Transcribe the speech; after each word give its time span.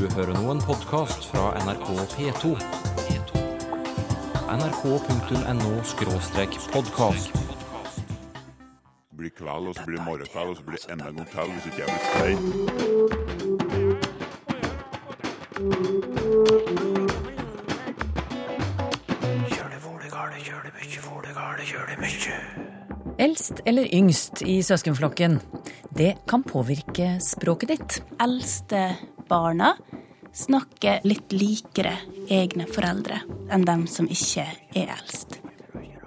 Du 0.00 0.08
hører 0.16 0.32
nå 0.32 0.48
en 0.48 0.62
podkast 0.64 1.28
fra 1.28 1.52
NRK 1.60 1.92
P2. 2.14 2.56
nrk.no-podkast. 4.48 7.28
Det 9.10 9.16
blir 9.18 9.30
kveld, 9.36 9.66
og 9.68 9.74
så 9.76 9.82
blir 9.84 9.96
det 9.98 10.04
morgenkveld, 10.06 10.48
og 10.48 10.56
så 10.56 10.62
blir 10.64 10.76
det 10.80 10.88
enda 10.94 11.06
en 11.10 11.16
gang 11.20 11.28
til 11.34 11.48
hvis 11.52 11.66
ikke 11.68 11.80
jeg 11.82 11.88
blir 11.92 12.02
stein. 12.08 12.40
Eldst 23.20 23.60
eller 23.66 23.84
yngst 23.92 24.40
i 24.48 24.62
søskenflokken, 24.64 25.44
det 25.92 26.24
kan 26.24 26.40
påvirke 26.40 27.20
språket 27.20 27.68
ditt. 27.68 28.00
eldste 28.16 28.96
barna 29.30 29.74
snakker 30.36 31.04
litt 31.06 31.32
likere 31.34 31.96
egne 32.30 32.66
foreldre 32.70 33.22
enn 33.50 33.66
dem 33.66 33.86
som 33.90 34.08
ikke 34.10 34.46
er 34.78 34.92
eldst. 34.96 35.38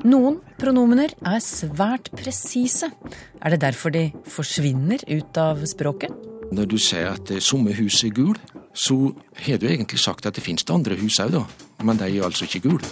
Noen 0.04 0.42
pronomener 0.60 1.14
er 1.24 1.40
svært 1.44 2.10
presise. 2.12 2.90
Er 3.40 3.54
det 3.54 3.62
derfor 3.64 3.94
de 3.96 4.10
forsvinner 4.28 5.04
ut 5.08 5.40
av 5.40 5.62
språket? 5.70 6.12
Når 6.54 6.68
du 6.70 6.76
sier 6.76 7.14
at 7.14 7.24
det 7.32 7.40
somme 7.44 7.72
hus 7.78 8.02
er 8.04 8.12
gul, 8.14 8.36
så 8.76 9.14
har 9.46 9.62
du 9.62 9.70
egentlig 9.70 10.02
sagt 10.04 10.28
at 10.28 10.36
det 10.36 10.44
finnes 10.44 10.66
det 10.68 10.76
andre 10.76 10.98
hus 11.00 11.22
òg, 11.24 11.32
da. 11.38 11.46
Men 11.88 12.02
de 12.02 12.10
er 12.10 12.28
altså 12.28 12.48
ikke 12.50 12.66
gule. 12.68 12.92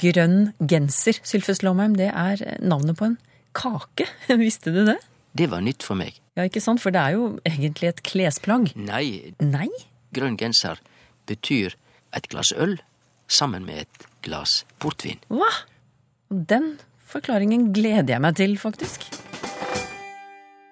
Grønn 0.00 0.52
genser, 0.60 1.20
Sylfes 1.24 1.62
Lomheim, 1.64 1.94
det 1.96 2.08
er 2.12 2.42
navnet 2.64 2.96
på 2.98 3.10
en 3.10 3.20
kake. 3.56 4.08
Visste 4.40 4.72
du 4.72 4.82
det? 4.88 4.98
Det 5.36 5.50
var 5.52 5.60
nytt 5.64 5.84
for 5.84 5.98
meg. 5.98 6.16
Ja, 6.38 6.46
ikke 6.48 6.62
sant? 6.64 6.80
For 6.80 6.94
det 6.94 7.00
er 7.02 7.16
jo 7.16 7.26
egentlig 7.44 7.90
et 7.90 8.02
klesplagg. 8.06 8.70
Nei, 8.78 9.34
Nei? 9.42 9.68
grønn 10.16 10.36
genser 10.40 10.80
betyr 11.28 11.74
et 12.16 12.28
glass 12.32 12.52
øl 12.56 12.78
sammen 13.28 13.66
med 13.66 13.84
et 13.84 14.06
glass 14.24 14.62
portvin. 14.80 15.20
Hva? 15.28 15.50
Den 16.30 16.76
forklaringen 17.10 17.70
gleder 17.76 18.16
jeg 18.16 18.24
meg 18.24 18.38
til, 18.38 18.56
faktisk. 18.60 19.04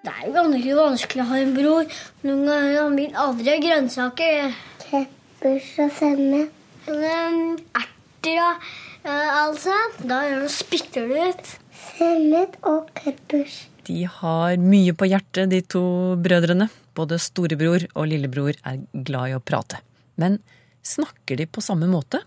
Det 0.04 0.12
er 0.12 0.26
jo 0.28 0.32
ganske 0.36 0.78
vanskelig 0.78 1.24
å 1.24 1.28
ha 1.30 1.42
en 1.42 1.52
bror. 1.56 1.92
Noen 2.24 2.48
ganger 2.48 2.80
han 2.80 2.96
vil 2.98 3.20
aldri 3.24 3.52
ha 3.52 3.60
grønnsaker. 3.66 4.56
Peppers 4.84 5.70
og 5.84 5.94
sennep. 5.98 6.64
Erter 6.88 8.40
og 8.44 8.66
alt 9.04 9.38
altså. 9.44 9.76
Da 10.04 10.24
spytter 10.52 11.08
du 11.08 11.16
ut. 11.20 11.54
Sennep 11.84 12.58
og 12.68 12.90
peppers. 12.96 13.64
De 13.84 14.04
har 14.08 14.56
mye 14.60 14.94
på 14.96 15.08
hjertet, 15.10 15.50
de 15.52 15.60
to 15.60 15.84
brødrene. 16.24 16.70
Både 16.96 17.18
storebror 17.20 17.84
og 17.92 18.08
lillebror 18.08 18.56
er 18.64 18.84
glad 18.92 19.32
i 19.32 19.36
å 19.36 19.42
prate. 19.44 19.80
Men 20.20 20.38
snakker 20.84 21.40
de 21.40 21.48
på 21.50 21.64
samme 21.64 21.88
måte? 21.90 22.22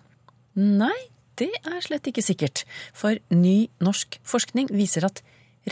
Nei, 0.58 0.96
det 1.38 1.52
er 1.64 1.82
slett 1.86 2.10
ikke 2.10 2.26
sikkert. 2.26 2.66
For 2.98 3.18
ny 3.34 3.70
norsk 3.84 4.20
forskning 4.28 4.70
viser 4.74 5.08
at 5.08 5.24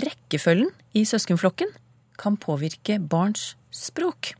rekkefølgen 0.02 0.72
i 0.97 1.05
søskenflokken 1.08 1.72
kan 2.20 2.39
påvirke 2.39 2.97
barns 2.99 3.53
språk. 3.73 4.33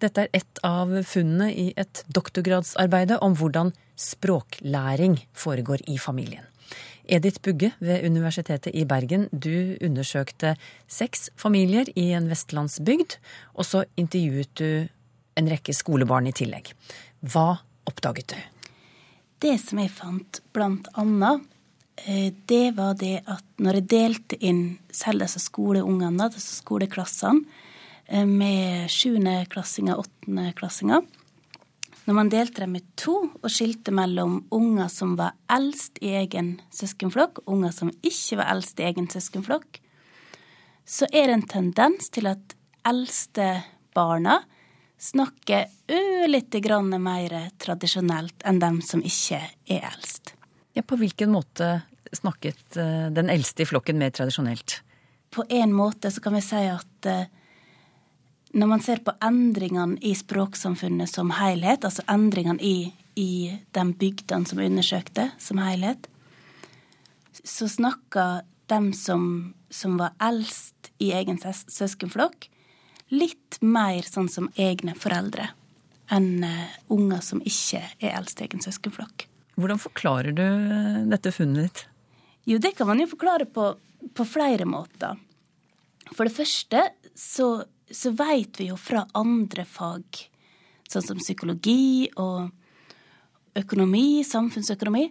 Dette 0.00 0.24
er 0.24 0.40
ett 0.40 0.60
av 0.64 0.92
funnene 1.04 1.50
i 1.52 1.66
et 1.76 2.02
doktorgradsarbeide 2.08 3.18
om 3.20 3.34
hvordan 3.36 3.74
språklæring 4.00 5.18
foregår 5.36 5.84
i 5.92 5.98
familien. 6.00 6.46
Edith 7.10 7.42
Bugge 7.42 7.72
ved 7.82 8.04
Universitetet 8.06 8.74
i 8.74 8.84
Bergen, 8.86 9.26
du 9.32 9.74
undersøkte 9.82 10.54
seks 10.86 11.28
familier 11.38 11.90
i 11.98 12.12
en 12.14 12.28
vestlandsbygd, 12.30 13.16
og 13.58 13.66
så 13.66 13.82
intervjuet 13.98 14.52
du 14.60 14.86
en 15.40 15.50
rekke 15.50 15.74
skolebarn 15.74 16.28
i 16.30 16.34
tillegg. 16.36 16.70
Hva 17.26 17.58
oppdaget 17.90 18.30
du? 18.30 18.38
Det 19.42 19.56
som 19.58 19.80
jeg 19.82 19.90
fant, 19.90 20.40
blant 20.54 20.86
annet, 21.00 21.42
eh, 22.04 22.30
det 22.46 22.76
var 22.76 22.94
det 23.00 23.24
at 23.26 23.44
når 23.58 23.80
jeg 23.80 23.88
delte 23.90 24.38
inn 24.38 24.78
selv 24.92 25.24
disse 25.24 25.42
skoleungene, 25.42 26.30
disse 26.30 26.60
skoleklassene, 26.60 27.42
eh, 28.06 28.26
med 28.26 28.86
sjuendeklassinger 28.86 29.98
åttendeklassinger 29.98 31.02
Når 32.10 32.16
man 32.16 32.30
delte 32.32 32.64
dem 32.64 32.72
i 32.74 32.80
to 32.98 33.12
og 33.38 33.52
skilte 33.54 33.92
mellom 33.94 34.40
unger 34.50 34.88
som 34.90 35.12
var 35.14 35.36
eldst 35.46 36.00
i 36.02 36.08
egen 36.18 36.56
søskenflokk, 36.74 37.38
og 37.44 37.52
unger 37.54 37.70
som 37.76 37.92
ikke 38.02 38.40
var 38.40 38.48
eldst 38.50 38.80
i 38.82 38.86
egen 38.88 39.06
søskenflokk, 39.06 39.78
så 40.82 41.06
er 41.12 41.30
det 41.30 41.36
en 41.36 41.44
tendens 41.52 42.10
til 42.10 42.26
at 42.26 42.56
eldste 42.90 43.46
barna 43.94 44.40
snakker 44.98 45.70
ørlite 45.86 46.58
grann 46.64 46.90
mer 46.98 47.36
tradisjonelt 47.62 48.42
enn 48.42 48.58
dem 48.58 48.82
som 48.82 49.06
ikke 49.06 49.38
er 49.70 49.86
eldst. 49.92 50.34
Ja, 50.74 50.82
på 50.82 50.98
hvilken 50.98 51.30
måte 51.30 51.76
snakket 52.10 52.74
eh, 52.74 53.06
den 53.14 53.30
eldste 53.30 53.62
i 53.62 53.70
flokken 53.70 54.02
mer 54.02 54.10
tradisjonelt? 54.10 54.80
På 55.30 55.46
en 55.46 55.70
måte 55.70 56.10
så 56.10 56.26
kan 56.26 56.34
vi 56.34 56.42
si 56.42 56.66
at 56.74 57.06
eh, 57.06 57.30
når 58.52 58.66
man 58.66 58.82
ser 58.82 59.02
på 59.04 59.14
endringene 59.22 59.98
i 60.02 60.14
språksamfunnet 60.18 61.10
som 61.10 61.30
helhet, 61.38 61.84
altså 61.86 62.02
endringene 62.10 62.62
i, 62.62 62.90
i 63.14 63.30
de 63.74 63.84
bygdene 64.00 64.48
som 64.48 64.62
undersøkte 64.62 65.30
som 65.38 65.60
helhet, 65.62 66.08
så 67.44 67.68
snakka 67.70 68.42
dem 68.70 68.90
som, 68.94 69.54
som 69.70 69.96
var 70.00 70.16
eldst 70.22 70.90
i 71.02 71.12
egen 71.16 71.38
søskenflokk, 71.40 72.48
litt 73.10 73.58
mer 73.62 74.06
sånn 74.06 74.28
som 74.30 74.50
egne 74.58 74.94
foreldre 74.98 75.50
enn 76.10 76.44
eh, 76.46 76.74
unger 76.90 77.22
som 77.22 77.42
ikke 77.46 77.82
er 78.02 78.16
eldst 78.18 78.40
i 78.40 78.46
egen 78.48 78.62
søskenflokk. 78.62 79.26
Hvordan 79.60 79.80
forklarer 79.82 80.34
du 80.34 80.46
eh, 80.46 81.00
dette 81.10 81.32
funnet 81.34 81.68
ditt? 81.68 81.84
Jo, 82.50 82.58
det 82.58 82.74
kan 82.78 82.88
man 82.90 83.02
jo 83.02 83.10
forklare 83.10 83.46
på, 83.46 83.72
på 84.16 84.26
flere 84.26 84.66
måter. 84.66 85.18
For 86.10 86.26
det 86.26 86.34
første 86.34 86.82
så, 87.14 87.50
så 87.90 88.12
veit 88.16 88.60
vi 88.60 88.70
jo 88.70 88.78
fra 88.78 89.04
andre 89.18 89.64
fag, 89.68 90.22
sånn 90.90 91.06
som 91.06 91.20
psykologi 91.22 92.08
og 92.18 92.50
økonomi, 93.58 94.22
samfunnsøkonomi, 94.26 95.08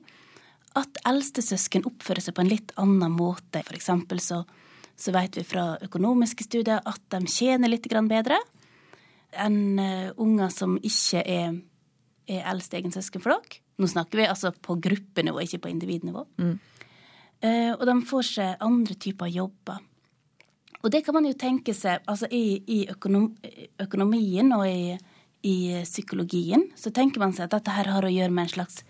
at 0.79 0.99
eldstesøsken 1.09 1.87
oppfører 1.89 2.23
seg 2.23 2.35
på 2.37 2.43
en 2.43 2.51
litt 2.51 2.73
annen 2.79 3.11
måte. 3.15 3.63
For 3.65 3.75
eksempel 3.75 4.21
så, 4.23 4.43
så 4.95 5.13
veit 5.15 5.37
vi 5.39 5.45
fra 5.47 5.73
økonomiske 5.85 6.45
studier 6.45 6.83
at 6.85 7.01
de 7.11 7.23
tjener 7.31 7.71
litt 7.71 7.89
bedre 7.89 8.39
enn 9.29 9.79
eh, 9.79 10.11
unger 10.17 10.49
som 10.53 10.77
ikke 10.81 11.21
er, 11.21 11.57
er 12.29 12.47
eldst 12.49 12.73
egen 12.73 12.93
søskenflokk. 12.93 13.59
Nå 13.79 13.87
snakker 13.87 14.21
vi 14.21 14.29
altså 14.29 14.51
på 14.51 14.75
gruppenivå, 14.81 15.41
ikke 15.43 15.61
på 15.65 15.71
individnivå. 15.71 16.25
Eh, 17.45 17.71
og 17.75 17.85
de 17.87 17.95
får 18.09 18.25
seg 18.27 18.65
andre 18.65 18.97
typer 18.99 19.29
jobber. 19.31 19.83
Og 20.79 20.91
det 20.91 21.03
kan 21.05 21.15
man 21.17 21.27
jo 21.27 21.35
tenke 21.35 21.73
seg 21.75 22.05
altså 22.07 22.29
i, 22.31 22.61
i 22.67 22.79
økonom, 22.91 23.33
økonomien 23.83 24.53
og 24.55 24.63
i, 24.67 24.95
i 25.43 25.57
psykologien, 25.83 26.69
så 26.79 26.91
tenker 26.95 27.19
man 27.19 27.35
seg 27.35 27.49
at 27.49 27.57
dette 27.57 27.75
her 27.75 27.91
har 27.91 28.07
å 28.07 28.11
gjøre 28.13 28.31
med 28.31 28.47
en 28.47 28.53
slags 28.53 28.83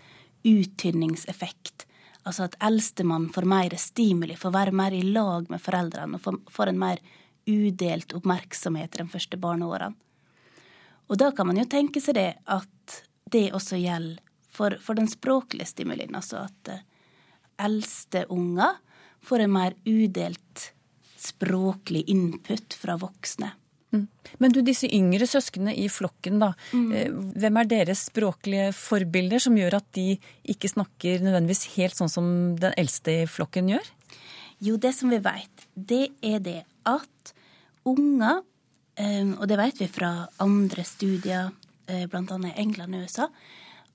uttynningseffekt. 0.46 1.86
Altså 2.22 2.46
at 2.46 2.54
eldstemann 2.62 3.30
får 3.34 3.48
mer 3.48 3.74
stimuli, 3.80 4.36
får 4.38 4.54
være 4.54 4.76
mer 4.76 4.94
i 4.94 5.02
lag 5.02 5.50
med 5.50 5.62
foreldrene 5.62 6.18
og 6.18 6.24
får, 6.24 6.38
får 6.52 6.70
en 6.70 6.80
mer 6.80 7.02
udelt 7.50 8.14
oppmerksomhet 8.14 8.98
de 9.00 9.06
første 9.10 9.40
barneårene. 9.40 9.96
Og 11.10 11.18
da 11.18 11.32
kan 11.34 11.48
man 11.48 11.58
jo 11.58 11.66
tenke 11.66 11.98
seg 11.98 12.14
det 12.20 12.30
at 12.46 13.00
det 13.34 13.48
også 13.56 13.80
gjelder 13.80 14.20
for, 14.50 14.76
for 14.82 14.98
den 14.98 15.08
språklige 15.10 15.66
stimulien. 15.66 16.14
Altså 16.14 16.44
at 16.44 16.70
eh, 16.70 16.84
eldste 17.58 18.26
unger 18.30 18.78
får 19.26 19.44
en 19.44 19.54
mer 19.54 19.74
udelt 19.88 20.70
språklig 21.20 22.04
input 22.10 22.76
fra 22.76 22.96
voksne. 23.00 23.52
Men 24.38 24.52
du, 24.54 24.60
disse 24.62 24.86
yngre 24.94 25.26
søsknene 25.26 25.72
i 25.74 25.88
flokken, 25.90 26.38
da. 26.42 26.52
Mm. 26.70 27.32
Hvem 27.42 27.56
er 27.58 27.70
deres 27.70 28.04
språklige 28.06 28.68
forbilder 28.76 29.42
som 29.42 29.56
gjør 29.58 29.80
at 29.80 29.88
de 29.96 30.14
ikke 30.52 30.70
snakker 30.70 31.24
nødvendigvis 31.24 31.64
helt 31.74 31.98
sånn 31.98 32.12
som 32.12 32.28
den 32.60 32.76
eldste 32.78 33.22
i 33.24 33.30
flokken 33.30 33.72
gjør? 33.72 33.88
Jo, 34.62 34.76
det 34.80 34.92
som 34.94 35.10
vi 35.10 35.18
veit, 35.24 35.66
det 35.74 36.04
er 36.22 36.38
det 36.44 36.60
at 36.88 37.34
unger, 37.88 38.44
eh, 39.00 39.32
og 39.32 39.48
det 39.50 39.58
vet 39.58 39.82
vi 39.82 39.90
fra 39.90 40.12
andre 40.44 40.84
studier, 40.86 41.50
eh, 41.88 42.06
bl.a. 42.06 42.38
i 42.46 42.56
England 42.60 42.94
og 42.94 43.08
USA, 43.08 43.26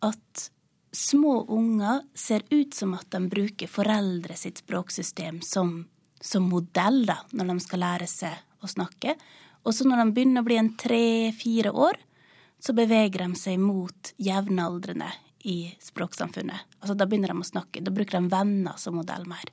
at 0.04 0.50
små 0.96 1.46
unger 1.54 2.02
ser 2.18 2.44
ut 2.50 2.74
som 2.74 2.96
at 2.98 3.08
de 3.14 3.22
bruker 3.30 3.70
foreldre 3.72 4.36
sitt 4.40 4.64
språksystem 4.64 5.42
som, 5.46 5.86
som 6.22 6.48
modell 6.50 7.04
da, 7.08 7.20
når 7.32 7.52
de 7.52 7.60
skal 7.64 7.84
lære 7.84 8.08
seg 8.10 8.64
å 8.64 8.70
snakke. 8.70 9.16
Og 9.66 9.74
så 9.74 9.88
når 9.88 10.04
de 10.04 10.16
begynner 10.16 10.44
å 10.44 10.48
bli 10.48 10.58
en 10.60 10.74
tre-fire 10.78 11.74
år, 11.74 12.00
så 12.62 12.74
beveger 12.74 13.26
de 13.26 13.38
seg 13.38 13.60
mot 13.62 14.14
jevnaldrende 14.22 15.10
i 15.46 15.76
språksamfunnet. 15.82 16.78
Altså 16.82 16.96
Da 16.98 17.06
begynner 17.06 17.34
de 17.34 17.44
å 17.44 17.52
snakke. 17.52 17.84
Da 17.84 17.94
bruker 17.94 18.18
de 18.18 18.32
venner 18.32 18.78
som 18.82 18.98
modell 18.98 19.28
mer. 19.30 19.46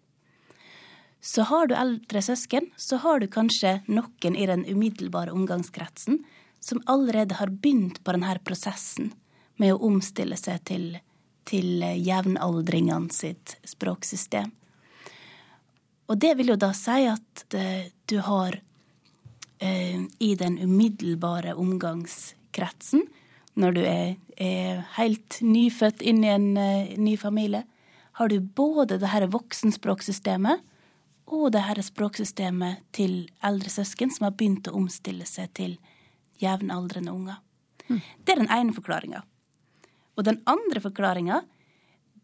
Så 1.23 1.44
har 1.47 1.69
du 1.69 1.75
eldre 1.79 2.23
søsken, 2.23 2.70
så 2.76 2.99
har 3.05 3.20
du 3.20 3.29
kanskje 3.31 3.76
noen 3.87 4.37
i 4.37 4.47
den 4.49 4.65
umiddelbare 4.67 5.31
omgangskretsen 5.31 6.25
som 6.58 6.82
allerede 6.87 7.38
har 7.38 7.53
begynt 7.53 8.00
på 8.03 8.15
denne 8.15 8.35
prosessen 8.43 9.12
med 9.61 9.75
å 9.75 9.82
omstille 9.87 10.38
seg 10.38 10.65
til, 10.67 10.88
til 11.47 11.82
jevnaldringene 11.82 13.15
sitt 13.15 13.56
språksystem. 13.67 14.50
Og 16.10 16.19
det 16.20 16.34
vil 16.38 16.52
jo 16.52 16.58
da 16.60 16.72
si 16.76 17.04
at 17.08 17.54
eh, 17.56 17.90
du 18.10 18.19
har 18.26 18.58
eh, 19.62 20.00
i 20.19 20.32
den 20.38 20.58
umiddelbare 20.58 21.54
omgangskretsen, 21.54 23.06
når 23.54 23.76
du 23.76 23.81
er, 23.84 24.16
er 24.40 24.82
helt 24.96 25.38
nyfødt 25.44 26.02
inn 26.02 26.25
i 26.25 26.32
en 26.32 26.50
eh, 26.56 26.93
ny 26.99 27.16
familie, 27.20 27.64
har 28.19 28.28
du 28.28 28.40
både 28.40 28.99
det 29.00 29.08
her 29.08 29.26
voksenspråksystemet 29.32 30.60
og 31.32 31.52
det 31.54 31.62
her 31.64 31.81
språksystemet 31.81 32.82
til 32.93 33.31
eldre 33.44 33.72
søsken 33.72 34.12
som 34.12 34.26
har 34.26 34.37
begynt 34.37 34.69
å 34.69 34.76
omstille 34.76 35.25
seg 35.28 35.52
til 35.56 35.78
jevnaldrende 36.43 37.14
unger. 37.14 37.38
Det 37.88 38.34
er 38.34 38.43
den 38.43 38.52
ene 38.52 38.75
forklaringa. 38.76 39.22
Og 40.16 40.26
den 40.26 40.43
andre 40.48 40.82
forklaringa, 40.84 41.40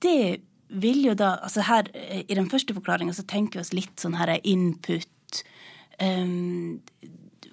det 0.04 0.42
vil 0.68 1.04
jo 1.06 1.14
da 1.16 1.34
Altså 1.42 1.64
her, 1.66 1.88
i 1.96 2.34
den 2.34 2.50
første 2.50 2.74
forklaringa 2.76 3.14
så 3.16 3.24
tenker 3.28 3.58
vi 3.58 3.64
oss 3.64 3.74
litt 3.76 4.00
sånn 4.00 4.18
her 4.18 4.34
input. 4.42 5.42
Um, 5.98 6.80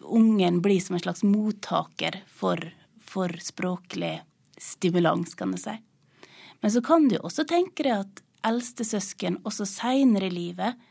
ungen 0.06 0.62
blir 0.62 0.82
som 0.84 0.98
en 0.98 1.04
slags 1.04 1.24
mottaker 1.26 2.22
for, 2.28 2.60
for 3.02 3.32
språklig 3.42 4.20
stimulans, 4.62 5.36
kan 5.36 5.52
du 5.52 5.58
si. 5.58 5.74
Men 6.62 6.72
så 6.72 6.82
kan 6.82 7.08
du 7.10 7.18
også 7.18 7.46
tenke 7.48 7.84
deg 7.86 8.04
at 8.06 8.22
eldstesøsken 8.46 9.42
også 9.48 9.66
seinere 9.70 10.30
i 10.30 10.36
livet 10.36 10.86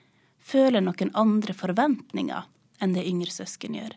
føler 0.44 0.82
noen 0.84 1.12
andre 1.16 1.54
forventninger 1.56 2.48
enn 2.82 2.96
det 2.96 3.06
yngre 3.08 3.32
søsken 3.32 3.78
gjør. 3.78 3.94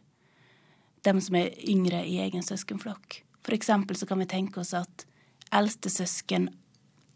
Dem 1.06 1.20
som 1.24 1.38
er 1.40 1.56
yngre 1.68 2.04
i 2.06 2.20
egen 2.24 2.46
søskenflokk. 2.46 3.22
For 3.44 3.56
eksempel 3.56 3.98
så 3.98 4.08
kan 4.08 4.22
vi 4.22 4.30
tenke 4.30 4.62
oss 4.62 4.74
at 4.78 5.06
eldstesøsken 5.56 6.50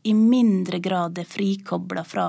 i 0.03 0.13
mindre 0.17 0.79
grad 0.79 1.19
er 1.21 1.27
frikobla 1.29 2.03
fra 2.07 2.27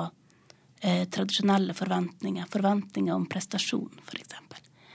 eh, 0.81 1.05
tradisjonelle 1.09 1.75
forventninger. 1.75 2.49
Forventninger 2.53 3.15
om 3.15 3.27
prestasjon, 3.27 3.91
f.eks. 4.07 4.35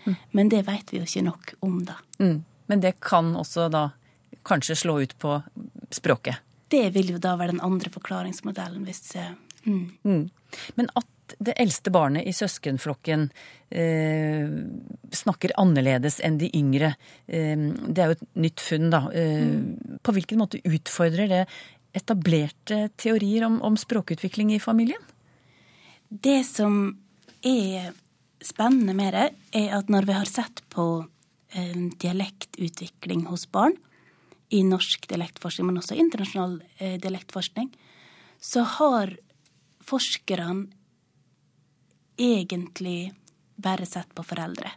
Mm. 0.07 0.15
Men 0.31 0.49
det 0.49 0.61
vet 0.67 0.93
vi 0.93 1.01
jo 1.01 1.07
ikke 1.07 1.25
nok 1.25 1.53
om, 1.67 1.81
da. 1.85 1.97
Mm. 2.19 2.43
Men 2.67 2.83
det 2.83 2.99
kan 3.03 3.33
også 3.35 3.67
da 3.71 3.89
kanskje 4.47 4.75
slå 4.75 5.01
ut 5.01 5.17
på 5.19 5.41
språket? 5.91 6.43
Det 6.67 6.89
vil 6.95 7.13
jo 7.15 7.19
da 7.23 7.35
være 7.39 7.55
den 7.55 7.63
andre 7.63 7.91
forklaringsmodellen, 7.91 8.83
hvis 8.87 9.15
mm. 9.63 9.85
mm. 10.03 10.25
Men 10.75 10.91
at 10.95 11.07
det 11.43 11.57
eldste 11.59 11.91
barnet 11.91 12.27
i 12.27 12.33
søskenflokken 12.35 13.25
eh, 13.69 14.47
snakker 15.11 15.55
annerledes 15.59 16.21
enn 16.23 16.39
de 16.39 16.47
yngre, 16.55 16.93
eh, 17.27 17.55
det 17.57 18.03
er 18.03 18.11
jo 18.11 18.17
et 18.17 18.27
nytt 18.47 18.63
funn, 18.63 18.89
da. 18.93 19.01
Eh, 19.11 19.43
mm. 19.47 19.99
På 20.03 20.15
hvilken 20.15 20.39
måte 20.43 20.61
utfordrer 20.63 21.31
det 21.31 21.41
etablerte 21.95 22.87
teorier 22.99 23.45
om, 23.47 23.61
om 23.61 23.77
språkutvikling 23.77 24.53
i 24.55 24.61
familien? 24.61 25.01
Det 26.09 26.43
som 26.47 26.97
er 27.45 27.91
spennende 28.43 28.93
med 28.97 29.13
det, 29.15 29.27
er 29.55 29.75
at 29.79 29.89
når 29.91 30.07
vi 30.07 30.15
har 30.15 30.29
sett 30.29 30.61
på 30.73 30.87
eh, 31.51 31.77
dialektutvikling 31.99 33.25
hos 33.31 33.47
barn, 33.51 33.77
i 34.49 34.63
norsk 34.63 35.09
dialektforskning, 35.09 35.67
men 35.67 35.79
også 35.81 35.97
internasjonal 35.99 36.61
eh, 36.77 36.95
dialektforskning, 37.03 37.71
så 38.39 38.63
har 38.77 39.11
forskerne 39.83 40.67
egentlig 42.17 43.11
bare 43.57 43.85
sett 43.85 44.13
på 44.15 44.23
foreldre. 44.25 44.71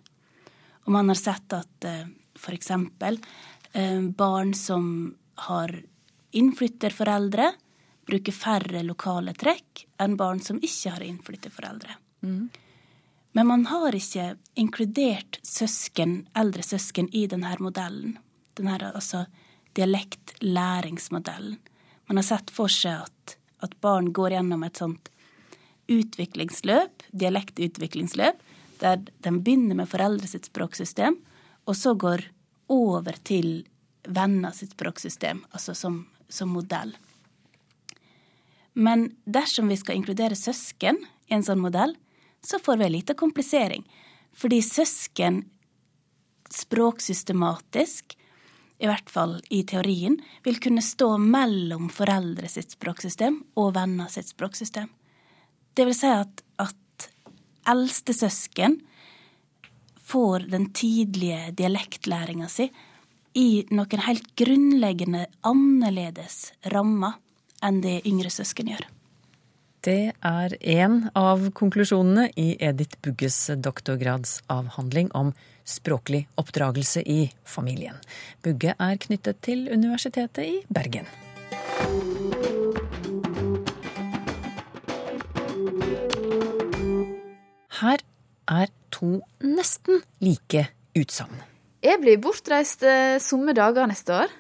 Og 0.87 0.95
man 0.97 1.12
har 1.12 1.21
sett 1.21 1.55
at 1.55 1.87
eh, 1.87 2.09
f.eks. 2.35 2.71
Eh, 2.73 4.01
barn 4.17 4.55
som 4.59 5.15
har 5.47 5.77
innflytterforeldre, 6.37 7.53
bruker 8.06 8.35
færre 8.35 8.82
lokale 8.82 9.35
trekk 9.38 9.85
enn 10.03 10.17
barn 10.19 10.41
som 10.43 10.59
ikke 10.62 10.94
har 10.97 11.05
innflytterforeldre. 11.06 11.97
Mm. 12.27 12.49
Men 13.32 13.47
man 13.47 13.67
har 13.71 13.94
ikke 13.94 14.35
inkludert 14.59 15.38
søsken, 15.47 16.25
eldre 16.35 16.65
søsken 16.67 17.09
i 17.15 17.27
denne 17.31 17.53
modellen. 17.62 18.17
Denne, 18.59 18.79
altså 18.91 19.27
dialektlæringsmodellen. 19.79 21.59
Man 22.11 22.19
har 22.19 22.27
sett 22.27 22.50
for 22.50 22.73
seg 22.73 23.05
at, 23.06 23.37
at 23.62 23.76
barn 23.81 24.11
går 24.12 24.35
gjennom 24.35 24.65
et 24.67 24.81
sånt 24.81 25.12
utviklingsløp, 25.91 27.05
dialektutviklingsløp, 27.15 28.43
der 28.83 29.03
de 29.06 29.33
begynner 29.37 29.79
med 29.79 29.91
foreldre 29.91 30.26
sitt 30.26 30.49
språksystem, 30.50 31.19
og 31.71 31.76
så 31.76 31.94
går 31.94 32.25
over 32.71 33.19
til 33.26 33.62
venner 34.09 34.55
sitt 34.56 34.75
språksystem, 34.75 35.44
altså 35.55 35.75
som, 35.76 36.03
som 36.32 36.53
modell. 36.55 36.97
Men 38.73 39.11
dersom 39.25 39.69
vi 39.69 39.77
skal 39.77 39.99
inkludere 39.99 40.38
søsken 40.38 41.00
i 41.29 41.35
en 41.35 41.44
sånn 41.47 41.62
modell, 41.62 41.97
så 42.41 42.59
får 42.62 42.81
vi 42.81 42.87
en 42.87 42.94
liten 42.94 43.19
komplisering. 43.19 43.85
Fordi 44.32 44.62
søsken 44.62 45.43
språksystematisk, 46.50 48.17
i 48.81 48.88
hvert 48.88 49.11
fall 49.12 49.37
i 49.53 49.62
teorien, 49.69 50.17
vil 50.47 50.61
kunne 50.62 50.82
stå 50.82 51.12
mellom 51.21 51.91
foreldre 51.93 52.49
sitt 52.49 52.73
språksystem 52.75 53.43
og 53.61 53.75
venner 53.76 54.09
sitt 54.09 54.31
språksystem. 54.33 54.88
Det 55.76 55.87
vil 55.87 55.97
si 55.97 56.09
at, 56.11 56.43
at 56.59 57.11
eldstesøsken 57.69 58.81
får 60.11 60.49
den 60.50 60.71
tidlige 60.75 61.53
dialektlæringa 61.59 62.49
si 62.50 62.71
i 63.40 63.64
noen 63.72 64.02
helt 64.04 64.26
grunnleggende 64.37 65.26
annerledes 65.46 66.50
rammer 66.75 67.16
enn 67.64 67.81
det 67.84 68.00
yngre 68.08 68.32
søsken 68.32 68.69
gjør. 68.72 68.84
Det 69.81 70.12
er 70.12 70.54
en 70.60 71.06
av 71.16 71.46
konklusjonene 71.56 72.26
i 72.37 72.50
Edith 72.60 72.98
Bugges 73.00 73.38
doktorgradsavhandling 73.64 75.08
om 75.16 75.32
språklig 75.64 76.26
oppdragelse 76.40 77.00
i 77.00 77.31
familien. 77.48 77.96
Bugge 78.44 78.75
er 78.76 79.00
knyttet 79.00 79.40
til 79.46 79.70
Universitetet 79.72 80.44
i 80.44 80.58
Bergen. 80.69 81.08
Her 87.81 88.04
er 88.52 88.75
to 88.92 89.22
nesten 89.40 90.04
like 90.20 90.66
utsagn. 90.92 91.50
Jeg 91.81 91.97
blir 92.03 92.19
bortreist 92.21 92.83
eh, 92.85 93.16
somme 93.25 93.54
dager 93.57 93.87
neste 93.88 94.12
år. 94.12 94.33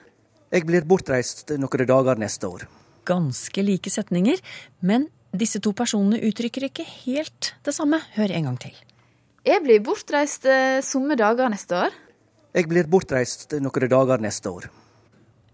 Jeg 0.52 0.66
blir 0.68 0.84
bortreist 0.84 1.48
noen 1.56 1.86
dager 1.88 2.18
neste 2.20 2.48
år. 2.50 2.66
Ganske 3.08 3.62
like 3.64 3.88
setninger, 3.88 4.42
men 4.84 5.06
disse 5.32 5.62
to 5.64 5.72
personene 5.72 6.18
uttrykker 6.28 6.66
ikke 6.68 6.84
helt 6.84 7.54
det 7.64 7.72
samme. 7.72 8.02
Hør 8.18 8.34
en 8.36 8.50
gang 8.50 8.58
til. 8.60 8.74
Jeg 9.48 9.64
blir 9.64 9.80
bortreist 9.80 10.44
eh, 10.44 10.82
somme 10.84 11.16
dager 11.16 11.48
neste 11.48 11.78
år. 11.86 11.96
Jeg 12.52 12.68
blir 12.68 12.90
bortreist 12.92 13.56
noen 13.56 13.88
dager 13.88 14.20
neste 14.20 14.52
år. 14.52 14.68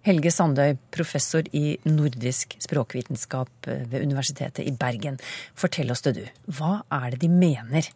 Helge 0.07 0.35
Sandøy, 0.35 0.75
professor 0.91 1.47
i 1.55 1.77
nordisk 1.87 2.59
språkvitenskap 2.67 3.71
ved 3.91 4.03
Universitetet 4.03 4.67
i 4.67 4.75
Bergen. 4.75 5.21
Fortell 5.55 5.95
oss 5.95 6.03
det, 6.03 6.17
du. 6.19 6.51
Hva 6.59 6.81
er 6.99 7.15
det 7.15 7.23
de 7.23 7.31
mener, 7.31 7.87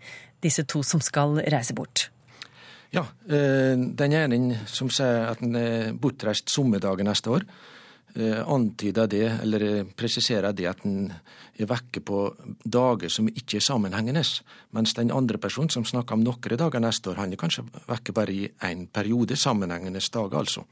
disse 0.43 0.63
to 0.63 0.83
som 0.87 1.03
skal 1.03 1.39
reise 1.51 1.75
bort? 1.75 2.07
Ja, 2.91 3.05
eh, 3.29 3.77
den 3.79 4.13
ene 4.13 4.63
som 4.67 4.91
sier 4.91 5.29
at 5.31 5.43
den 5.43 5.55
er 5.57 5.93
bortreist 5.95 6.51
sommerdagen 6.51 7.07
neste 7.07 7.31
år, 7.31 7.45
eh, 8.17 8.41
antyder 8.43 9.07
det, 9.07 9.27
eller 9.43 9.85
presiserer 9.95 10.53
det 10.53 10.67
at 10.67 10.83
den 10.83 11.13
er 11.61 11.71
vekke 11.71 12.03
på 12.03 12.25
dager 12.65 13.09
som 13.09 13.29
ikke 13.29 13.61
er 13.61 13.67
sammenhengende. 13.67 14.25
Mens 14.73 14.95
den 14.95 15.13
andre 15.15 15.39
personen 15.39 15.71
som 15.71 15.85
snakker 15.85 16.15
om 16.15 16.25
noen 16.25 16.59
dager 16.59 16.81
neste 16.81 17.11
år, 17.11 17.23
han 17.23 17.33
er 17.33 17.37
kanskje 17.37 17.67
vekke 17.87 18.13
bare 18.13 18.33
i 18.33 18.49
én 18.67 18.87
periode, 18.87 19.37
sammenhengende 19.37 20.01
dager 20.01 20.39
altså. 20.39 20.67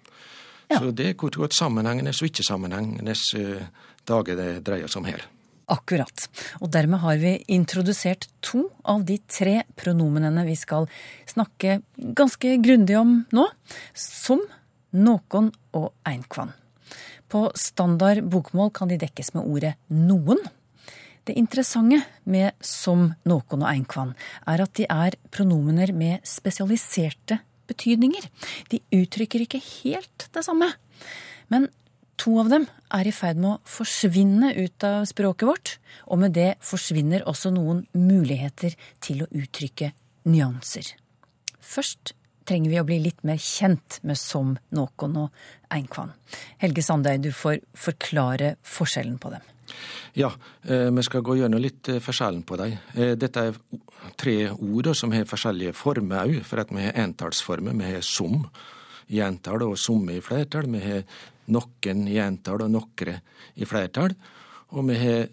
Ja. 0.68 0.80
Så 0.80 0.90
det 0.90 1.06
er 1.06 1.14
kort 1.14 1.36
og 1.36 1.46
godt 1.46 1.54
sammenhengende 1.54 2.10
og 2.10 2.28
ikke-sammenhengende 2.28 3.14
eh, 3.14 3.66
dager 4.04 4.36
det 4.36 4.64
dreier 4.64 4.88
seg 4.88 5.02
om 5.02 5.08
her. 5.08 5.22
Akkurat. 5.68 6.28
Og 6.62 6.70
dermed 6.72 7.02
har 7.02 7.18
vi 7.20 7.34
introdusert 7.52 8.28
to 8.40 8.66
av 8.88 9.04
de 9.08 9.18
tre 9.28 9.62
pronomenene 9.76 10.46
vi 10.48 10.56
skal 10.56 10.88
snakke 11.28 11.80
ganske 12.16 12.54
grundig 12.64 12.96
om 12.96 13.18
nå. 13.36 13.44
Som, 13.92 14.40
nokon 14.96 15.50
og 15.76 15.90
einkvann. 16.08 16.54
På 17.28 17.50
standard 17.52 18.24
bokmål 18.24 18.72
kan 18.72 18.88
de 18.88 18.96
dekkes 19.00 19.34
med 19.36 19.44
ordet 19.44 19.74
noen. 19.92 20.40
Det 21.28 21.36
interessante 21.36 22.00
med 22.24 22.56
som, 22.64 23.10
nokon 23.28 23.66
og 23.66 23.68
einkvann 23.68 24.14
er 24.48 24.64
at 24.64 24.72
de 24.80 24.86
er 24.88 25.18
pronomener 25.28 25.92
med 25.92 26.24
spesialiserte 26.24 27.42
betydninger. 27.68 28.24
De 28.72 28.80
uttrykker 28.96 29.44
ikke 29.44 29.60
helt 29.60 30.30
det 30.32 30.46
samme. 30.46 30.70
Men 31.52 31.68
To 32.18 32.34
av 32.42 32.48
dem 32.50 32.66
er 32.94 33.06
i 33.06 33.14
ferd 33.14 33.38
med 33.38 33.50
å 33.52 33.58
forsvinne 33.68 34.50
ut 34.56 34.84
av 34.86 35.04
språket 35.06 35.46
vårt, 35.46 35.74
og 36.10 36.22
med 36.24 36.34
det 36.34 36.56
forsvinner 36.64 37.26
også 37.30 37.52
noen 37.54 37.84
muligheter 37.94 38.74
til 39.04 39.22
å 39.22 39.28
uttrykke 39.30 39.92
nyanser. 40.26 40.96
Først 41.62 42.14
trenger 42.48 42.72
vi 42.72 42.80
å 42.80 42.86
bli 42.88 42.98
litt 43.04 43.22
mer 43.28 43.38
kjent 43.42 44.00
med 44.08 44.18
som, 44.18 44.56
nokon 44.74 45.18
og 45.20 45.44
einkvann. 45.74 46.14
Helge 46.62 46.82
Sandøy, 46.82 47.20
du 47.22 47.30
får 47.34 47.60
forklare 47.76 48.56
forskjellen 48.66 49.20
på 49.22 49.32
dem. 49.36 49.44
Ja, 50.16 50.32
eh, 50.64 50.88
vi 50.90 51.04
skal 51.04 51.22
gå 51.22 51.36
gjennom 51.38 51.60
litt 51.60 51.90
eh, 51.92 52.00
forskjellen 52.02 52.42
på 52.48 52.56
dem. 52.58 52.78
Eh, 52.96 53.12
dette 53.20 53.44
er 53.50 53.58
tre 54.18 54.36
ord 54.50 54.90
som 54.96 55.12
har 55.12 55.28
forskjellige 55.28 55.76
former 55.76 56.24
òg, 56.24 56.40
for 56.48 56.64
at 56.64 56.72
vi 56.72 56.86
har 56.86 56.96
entallsformer. 57.04 57.76
Vi 57.76 57.92
har 57.92 58.02
som 58.06 58.48
i 59.08 59.20
entall 59.24 59.64
og 59.66 59.78
somme 59.80 60.18
i 60.18 60.24
flertall. 60.24 60.68
Vi 60.72 60.82
har 60.84 61.04
noen 61.54 62.04
i 62.08 62.18
entall 62.22 62.66
og 62.66 62.72
nokre 62.72 63.18
i 63.56 63.68
flertall. 63.68 64.14
Og 64.76 64.88
vi 64.90 64.98
har 65.00 65.28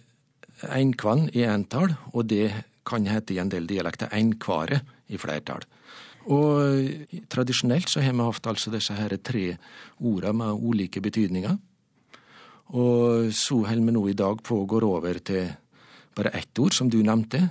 einkvann 0.75 1.27
i 1.36 1.44
entall, 1.44 1.91
og 2.13 2.27
det 2.32 2.48
kan 2.88 3.08
hete 3.10 3.36
i 3.36 3.41
en 3.41 3.51
del 3.51 3.67
dialekter 3.67 4.13
einkvare 4.15 4.79
i 5.12 5.20
flertall. 5.20 5.65
Og 6.25 7.20
tradisjonelt 7.29 7.89
så 7.91 8.01
har 8.01 8.15
vi 8.15 8.25
hatt 8.25 8.48
altså 8.50 8.72
disse 8.74 8.96
her 8.98 9.13
tre 9.22 9.58
orda 10.01 10.32
med 10.34 10.62
ulike 10.63 11.01
betydninger. 11.03 11.58
Og 12.74 13.29
så 13.36 13.60
holder 13.62 13.86
vi 13.86 13.94
nå 13.94 14.08
i 14.10 14.17
dag 14.17 14.41
på 14.41 14.63
å 14.63 14.65
gå 14.70 14.82
over 14.88 15.20
til 15.22 15.51
bare 16.15 16.34
ett 16.34 16.58
ord, 16.60 16.74
som 16.74 16.89
du 16.89 16.98
nevnte. 17.03 17.44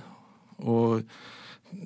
Og 0.65 1.05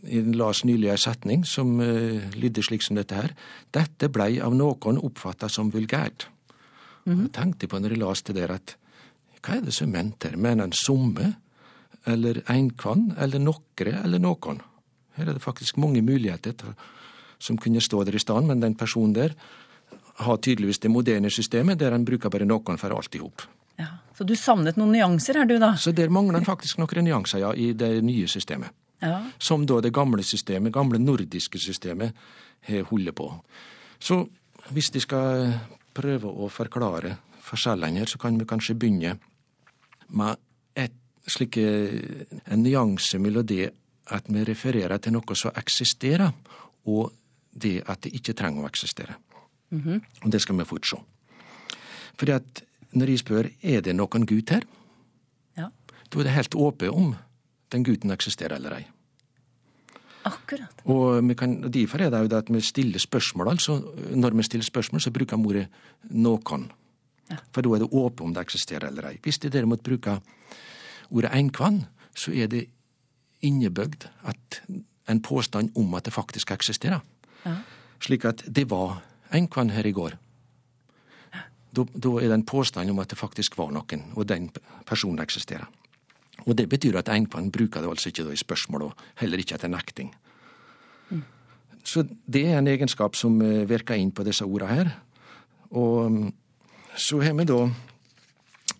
jeg 0.03 0.35
las 0.35 0.63
nylig 0.65 0.91
ei 0.91 0.97
setning 0.97 1.45
som 1.47 1.79
uh, 1.79 2.29
lydde 2.35 2.63
slik 2.65 2.85
som 2.85 2.99
dette 2.99 3.15
her. 3.15 3.33
Dette 3.75 4.09
blei 4.09 4.39
av 4.43 4.55
noen 4.55 4.99
oppfatta 5.01 5.49
som 5.49 5.71
vulgært. 5.71 6.27
Mm 7.05 7.15
-hmm. 7.15 7.21
Jeg 7.21 7.31
tenkte 7.31 7.67
på 7.67 7.79
når 7.79 7.89
jeg 7.89 7.97
las 7.97 8.21
det 8.21 8.35
der, 8.35 8.51
at 8.51 8.75
hva 9.41 9.57
er 9.57 9.61
det 9.61 9.73
som 9.73 9.87
er 9.87 10.03
ment 10.03 10.23
her? 10.23 10.37
Mener 10.37 10.63
en 10.63 10.71
somme? 10.71 11.35
Eller 12.07 12.41
einkvann? 12.47 13.13
Eller 13.17 13.39
nokre? 13.39 14.03
Eller 14.03 14.19
noen? 14.19 14.61
Her 15.15 15.29
er 15.29 15.33
det 15.33 15.41
faktisk 15.41 15.77
mange 15.77 16.01
muligheter 16.01 16.51
til, 16.51 16.75
som 17.39 17.57
kunne 17.57 17.81
stå 17.81 18.03
der 18.03 18.15
i 18.15 18.19
stand, 18.19 18.47
men 18.47 18.59
den 18.59 18.75
personen 18.75 19.15
der 19.15 19.35
har 20.19 20.37
tydeligvis 20.37 20.79
det 20.79 20.91
moderne 20.91 21.29
systemet, 21.29 21.79
der 21.79 21.91
han 21.91 22.05
bruker 22.05 22.29
bare 22.29 22.47
noen 22.47 22.77
for 22.77 22.95
alt 22.95 23.15
i 23.15 23.21
hop. 23.23 23.41
Ja, 23.79 23.87
så 24.17 24.27
du 24.27 24.35
savnet 24.35 24.77
noen 24.79 24.91
nyanser 24.91 25.39
her, 25.39 25.47
du 25.47 25.57
da? 25.59 25.73
Så 25.79 25.91
der 25.95 26.11
mangler 26.11 26.41
en 26.41 26.47
faktisk 26.47 26.81
noen 26.81 27.07
nyanser, 27.07 27.39
ja, 27.39 27.53
i 27.55 27.71
det 27.73 28.03
nye 28.03 28.27
systemet. 28.27 28.75
Ja. 29.01 29.23
Som 29.39 29.65
da 29.65 29.79
det 29.81 29.93
gamle 29.95 30.23
systemet, 30.23 30.73
gamle 30.73 30.99
nordiske 30.99 31.59
systemet, 31.59 32.15
holder 32.89 33.15
på. 33.15 33.29
Så 33.99 34.25
hvis 34.69 34.89
de 34.91 34.99
skal 34.99 35.53
prøve 35.95 36.27
å 36.29 36.49
forklare 36.51 37.15
forskjellene 37.43 38.01
her, 38.01 38.09
så 38.09 38.19
kan 38.21 38.37
vi 38.37 38.47
kanskje 38.47 38.75
begynne 38.77 39.15
med 40.09 40.35
et 40.75 40.95
slike, 41.27 41.63
en 42.45 42.63
nyanse 42.63 43.19
mellom 43.21 43.47
det 43.47 43.69
at 44.09 44.29
vi 44.29 44.43
refererer 44.45 44.97
til 44.97 45.15
noe 45.15 45.37
som 45.37 45.55
eksisterer, 45.57 46.33
og 46.89 47.11
det 47.53 47.79
at 47.89 48.03
det 48.03 48.13
ikke 48.17 48.35
trenger 48.37 48.63
å 48.63 48.69
eksistere. 48.69 49.15
Mm 49.69 49.81
-hmm. 49.81 50.01
Og 50.23 50.31
det 50.31 50.41
skal 50.41 50.57
vi 50.57 50.65
fort 50.65 50.85
se. 50.85 50.97
Fordi 52.17 52.31
at 52.31 52.63
når 52.91 53.09
jeg 53.09 53.19
spør 53.19 53.49
er 53.61 53.81
det 53.81 53.95
noen 53.95 54.25
Gud 54.25 54.49
her, 54.49 54.63
ja. 55.57 55.69
da 56.09 56.19
er 56.19 56.23
det 56.23 56.31
helt 56.31 56.55
åpent 56.55 56.91
om 56.91 57.15
den 57.71 57.83
guden 57.83 58.11
eksisterer 58.11 58.55
eller 58.55 58.79
ei. 58.79 58.87
Akkurat. 60.27 60.81
Og 60.85 61.21
vi 61.27 61.35
kan, 61.35 61.61
Derfor 61.71 62.01
er 62.01 62.09
det 62.09 62.19
jo 62.19 62.27
det 62.27 62.37
at 62.37 62.53
vi 62.53 62.61
stiller 62.61 62.99
spørsmål. 62.99 63.49
altså 63.49 63.81
Når 64.11 64.29
vi 64.29 64.43
stiller 64.43 64.63
spørsmål, 64.63 65.01
så 65.01 65.11
bruker 65.11 65.37
vi 65.37 65.45
ordet 65.45 65.67
'noen'. 66.11 66.71
Ja. 67.29 67.37
For 67.51 67.61
da 67.61 67.69
er 67.69 67.79
det 67.79 67.89
åpent 67.91 68.21
om 68.21 68.33
det 68.33 68.41
eksisterer 68.41 68.87
eller 68.87 69.07
ei. 69.07 69.19
Hvis 69.23 69.37
de 69.37 69.49
derimot 69.49 69.83
bruker 69.83 70.19
ordet 71.09 71.31
'einkvann', 71.31 71.85
så 72.15 72.31
er 72.31 72.47
det 72.47 72.65
innebygd 73.41 74.07
en 75.09 75.21
påstand 75.21 75.71
om 75.75 75.93
at 75.93 76.05
det 76.05 76.13
faktisk 76.13 76.51
eksisterer. 76.51 76.99
Ja. 77.45 77.55
Slik 78.01 78.25
at 78.25 78.43
det 78.55 78.69
var 78.69 79.01
einkvann 79.31 79.69
her 79.69 79.85
i 79.85 79.91
går. 79.91 80.17
Da, 81.75 81.83
da 81.83 82.09
er 82.09 82.27
det 82.27 82.33
en 82.33 82.45
påstand 82.45 82.89
om 82.89 82.99
at 82.99 83.09
det 83.09 83.17
faktisk 83.17 83.57
var 83.57 83.71
noen, 83.71 84.03
og 84.15 84.27
den 84.27 84.49
personen 84.85 85.19
eksisterer. 85.19 85.67
Og 86.45 86.55
det 86.55 86.69
betyr 86.69 86.99
at 86.99 87.09
einkvann 87.09 87.51
bruker 87.51 87.81
det 87.81 87.89
altså 87.89 88.09
ikke 88.09 88.31
i 88.33 88.39
spørsmål, 88.39 88.89
og 88.89 89.05
heller 89.21 89.41
ikke 89.41 89.55
etter 89.55 89.71
nekting. 89.71 90.13
Mm. 91.09 91.23
Så 91.83 92.05
det 92.05 92.45
er 92.47 92.59
en 92.59 92.67
egenskap 92.67 93.15
som 93.15 93.41
eh, 93.41 93.67
virker 93.69 93.95
inn 93.95 94.11
på 94.11 94.23
disse 94.27 94.45
ordene 94.45 94.73
her. 94.73 94.91
Og 95.71 96.11
mm, 96.11 96.33
så 96.95 97.21
har 97.21 97.33
vi 97.37 97.47
da 97.49 97.61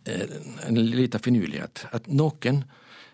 eh, 0.05 0.35
en 0.67 0.83
liten 0.83 1.23
finurlighet. 1.23 1.87
At 1.91 2.07
noen 2.07 2.63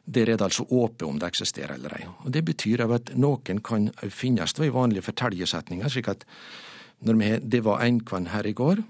der 0.05 0.29
er 0.29 0.37
det 0.37 0.45
altså 0.45 0.67
åpent 0.69 1.07
om 1.07 1.19
det 1.19 1.27
eksisterer 1.31 1.75
eller 1.75 1.95
ei. 1.97 2.05
Og 2.25 2.31
Det 2.31 2.43
betyr 2.45 2.85
at 2.85 3.15
noen 3.17 3.61
kan 3.65 3.89
finnes 4.09 4.53
i 4.61 4.69
vanlige 4.69 5.01
fortellersetninger, 5.01 5.89
slik 5.89 6.07
at 6.07 6.25
når 7.01 7.13
vi 7.13 7.29
har 7.29 7.39
'det 7.39 7.63
var 7.63 7.81
enkvann 7.81 8.27
her 8.27 8.45
i 8.45 8.53
går', 8.53 8.83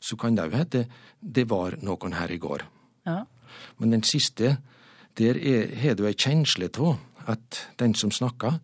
så 0.00 0.16
kan 0.16 0.34
det 0.34 0.44
òg 0.44 0.56
hete 0.56 0.86
'det 1.22 1.48
var 1.48 1.76
noen 1.82 2.12
her 2.12 2.30
i 2.30 2.38
går'. 2.38 2.64
Ja. 3.06 3.24
Men 3.78 3.90
den 3.90 4.02
siste, 4.02 4.58
der 5.20 5.38
har 5.82 5.94
du 5.94 6.06
ei 6.08 6.16
kjensle 6.16 6.70
av 6.80 6.98
at 7.28 7.60
den 7.78 7.94
som 7.94 8.10
snakker, 8.10 8.58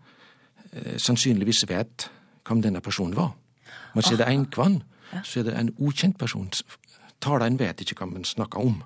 eh, 0.72 0.96
sannsynligvis 0.98 1.66
vet 1.68 2.08
hvem 2.48 2.62
denne 2.64 2.80
personen 2.80 3.16
var. 3.16 3.36
Men 3.94 4.02
så 4.02 4.14
er 4.14 4.24
det 4.24 4.28
einkvann, 4.32 4.82
ja. 5.12 5.22
så 5.22 5.40
er 5.40 5.50
det 5.50 5.56
en 5.58 5.74
ukjent 5.78 6.18
person. 6.18 6.50
Taleren 7.20 7.58
vet 7.58 7.80
ikke 7.80 8.00
hva 8.00 8.10
man 8.10 8.24
snakker 8.24 8.60
om 8.60 8.82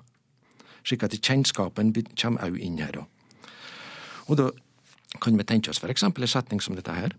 slik 0.83 1.03
at 1.05 1.17
kjennskapen 1.17 1.93
kommer 2.15 2.47
òg 2.47 2.59
inn 2.59 2.79
her. 2.81 3.03
Og 4.27 4.37
da 4.37 4.49
kan 5.21 5.37
vi 5.37 5.43
tenke 5.43 5.71
oss 5.71 5.83
eksempel 5.83 6.25
en 6.25 6.31
setning 6.31 6.61
som 6.61 6.75
dette 6.75 6.93
her. 6.95 7.15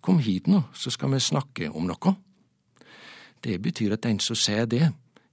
Kom 0.00 0.18
hit 0.18 0.48
nå, 0.48 0.64
så 0.74 0.90
skal 0.90 1.12
vi 1.12 1.20
snakke 1.20 1.70
om 1.70 1.86
noe. 1.88 2.14
Det 3.40 3.60
betyr 3.62 3.94
at 3.96 4.04
den 4.04 4.20
som 4.20 4.36
sier 4.36 4.66
det, 4.66 4.90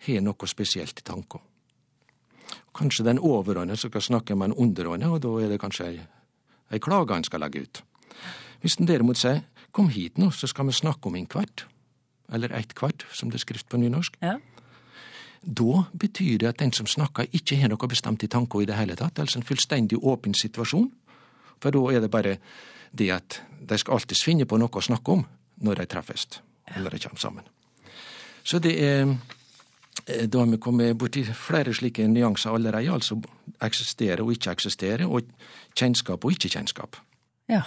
har 0.07 0.21
noe 0.21 0.47
spesielt 0.47 0.99
i 0.99 1.03
tanken. 1.03 1.41
Kanskje 2.77 3.05
den 3.07 3.19
overordnede 3.19 3.77
skal 3.77 4.01
snakke 4.01 4.36
med 4.36 4.51
den 4.51 4.57
underordnede, 4.57 5.12
og 5.12 5.22
da 5.24 5.31
er 5.41 5.53
det 5.53 5.62
kanskje 5.62 5.88
ei, 5.88 6.01
ei 6.72 6.79
klage 6.84 7.13
han 7.15 7.25
skal 7.25 7.41
legge 7.41 7.65
ut. 7.65 7.81
Hvis 8.62 8.77
den 8.77 8.89
derimot 8.89 9.17
sier 9.17 9.41
kom 9.72 9.89
hit 9.93 10.17
nå, 10.17 10.29
så 10.31 10.50
skal 10.50 10.69
vi 10.69 10.77
snakke 10.77 11.10
om 11.10 11.15
en 11.15 11.25
kvart, 11.29 11.65
eller 12.34 12.53
eit 12.53 12.75
kvart, 12.75 13.05
som 13.13 13.31
det 13.31 13.41
er 13.41 13.46
skrift 13.46 13.69
på 13.69 13.81
nynorsk, 13.81 14.17
ja. 14.22 14.38
Da 15.48 15.84
betyr 15.93 16.38
det 16.41 16.48
at 16.50 16.60
den 16.60 16.74
som 16.74 16.88
snakker, 16.89 17.29
ikke 17.31 17.55
har 17.62 17.69
noe 17.72 17.88
bestemt 17.88 18.24
i 18.24 18.27
tanken 18.27 18.62
i 18.62 18.65
det 18.67 18.75
hele 18.75 18.98
tatt. 19.00 19.19
Altså 19.19 19.39
en 19.39 19.46
fullstendig 19.46 20.00
åpen 20.01 20.34
situasjon. 20.34 20.89
For 21.62 21.72
da 21.72 21.84
er 21.93 22.01
det 22.03 22.12
bare 22.12 22.38
det 22.91 23.10
at 23.13 23.41
de 23.69 23.77
skal 23.77 23.93
alltids 23.93 24.24
finne 24.25 24.46
på 24.46 24.57
noe 24.60 24.74
å 24.74 24.84
snakke 24.84 25.13
om 25.13 25.24
når 25.63 25.81
de 25.81 25.86
treffes, 25.93 26.41
eller 26.75 26.91
de 26.91 27.00
kommer 27.00 27.22
sammen. 27.22 27.48
Så 28.43 28.60
det 28.60 28.75
er 28.84 29.15
Da 30.07 30.39
har 30.39 30.47
vi 30.47 30.57
kommet 30.57 30.95
borti 30.97 31.25
flere 31.35 31.73
slike 31.75 32.05
nyanser 32.07 32.55
allerede. 32.55 32.93
Altså 32.93 33.17
eksistere 33.63 34.23
og 34.23 34.31
ikke 34.31 34.53
eksistere, 34.55 35.07
og 35.07 35.27
kjennskap 35.75 36.23
og 36.23 36.31
ikke 36.31 36.49
kjennskap. 36.53 36.95
Ja. 37.49 37.61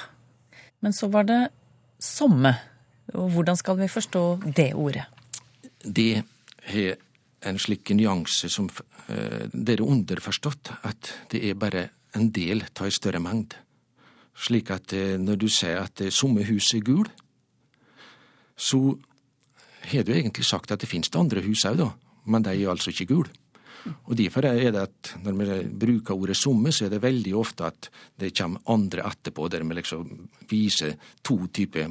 Men 0.80 0.92
så 0.96 1.08
var 1.08 1.28
det 1.28 1.48
somme. 2.00 2.54
Og 3.14 3.30
hvordan 3.30 3.56
skal 3.56 3.78
vi 3.80 3.88
forstå 3.88 4.40
det 4.56 4.72
ordet? 4.74 5.04
Det 5.84 6.22
har 6.64 6.96
en 7.42 7.58
slik 7.58 7.90
nyanse 7.90 8.48
som 8.48 8.70
Det 9.10 9.66
dere 9.66 9.82
underforstått 9.82 10.70
at 10.86 11.08
det 11.32 11.40
er 11.48 11.54
bare 11.54 11.88
en 12.14 12.30
del 12.30 12.62
av 12.62 12.84
en 12.86 12.94
større 12.94 13.18
mengde. 13.18 13.56
Slik 14.38 14.70
at 14.70 14.92
eh, 14.92 15.18
når 15.18 15.36
du 15.36 15.48
sier 15.48 15.80
at 15.82 16.00
eh, 16.00 16.12
somme 16.14 16.44
hus 16.46 16.68
er 16.74 16.84
gul, 16.86 17.08
så 18.56 18.78
har 19.90 20.06
du 20.06 20.12
egentlig 20.12 20.44
sagt 20.44 20.70
at 20.70 20.80
det 20.80 20.88
finnes 20.88 21.10
det 21.10 21.18
andre 21.18 21.42
hus 21.42 21.64
òg, 21.66 21.80
da, 21.80 21.88
men 22.24 22.42
de 22.44 22.54
er 22.54 22.72
altså 22.72 22.92
ikke 22.92 23.08
gule. 23.14 23.32
Og 24.10 24.16
Derfor 24.16 24.44
er 24.44 24.72
det 24.74 24.80
at 24.80 25.12
når 25.24 25.36
vi 25.38 25.60
bruker 25.86 26.14
ordet 26.14 26.36
somme, 26.36 26.72
så 26.72 26.84
er 26.84 26.92
det 26.92 27.02
veldig 27.02 27.32
ofte 27.36 27.64
at 27.64 27.88
det 28.20 28.34
kommer 28.36 28.60
andre 28.68 29.06
etterpå, 29.08 29.48
der 29.48 29.64
vi 29.64 29.78
liksom 29.78 30.28
viser 30.50 30.98
to 31.24 31.46
typer 31.48 31.88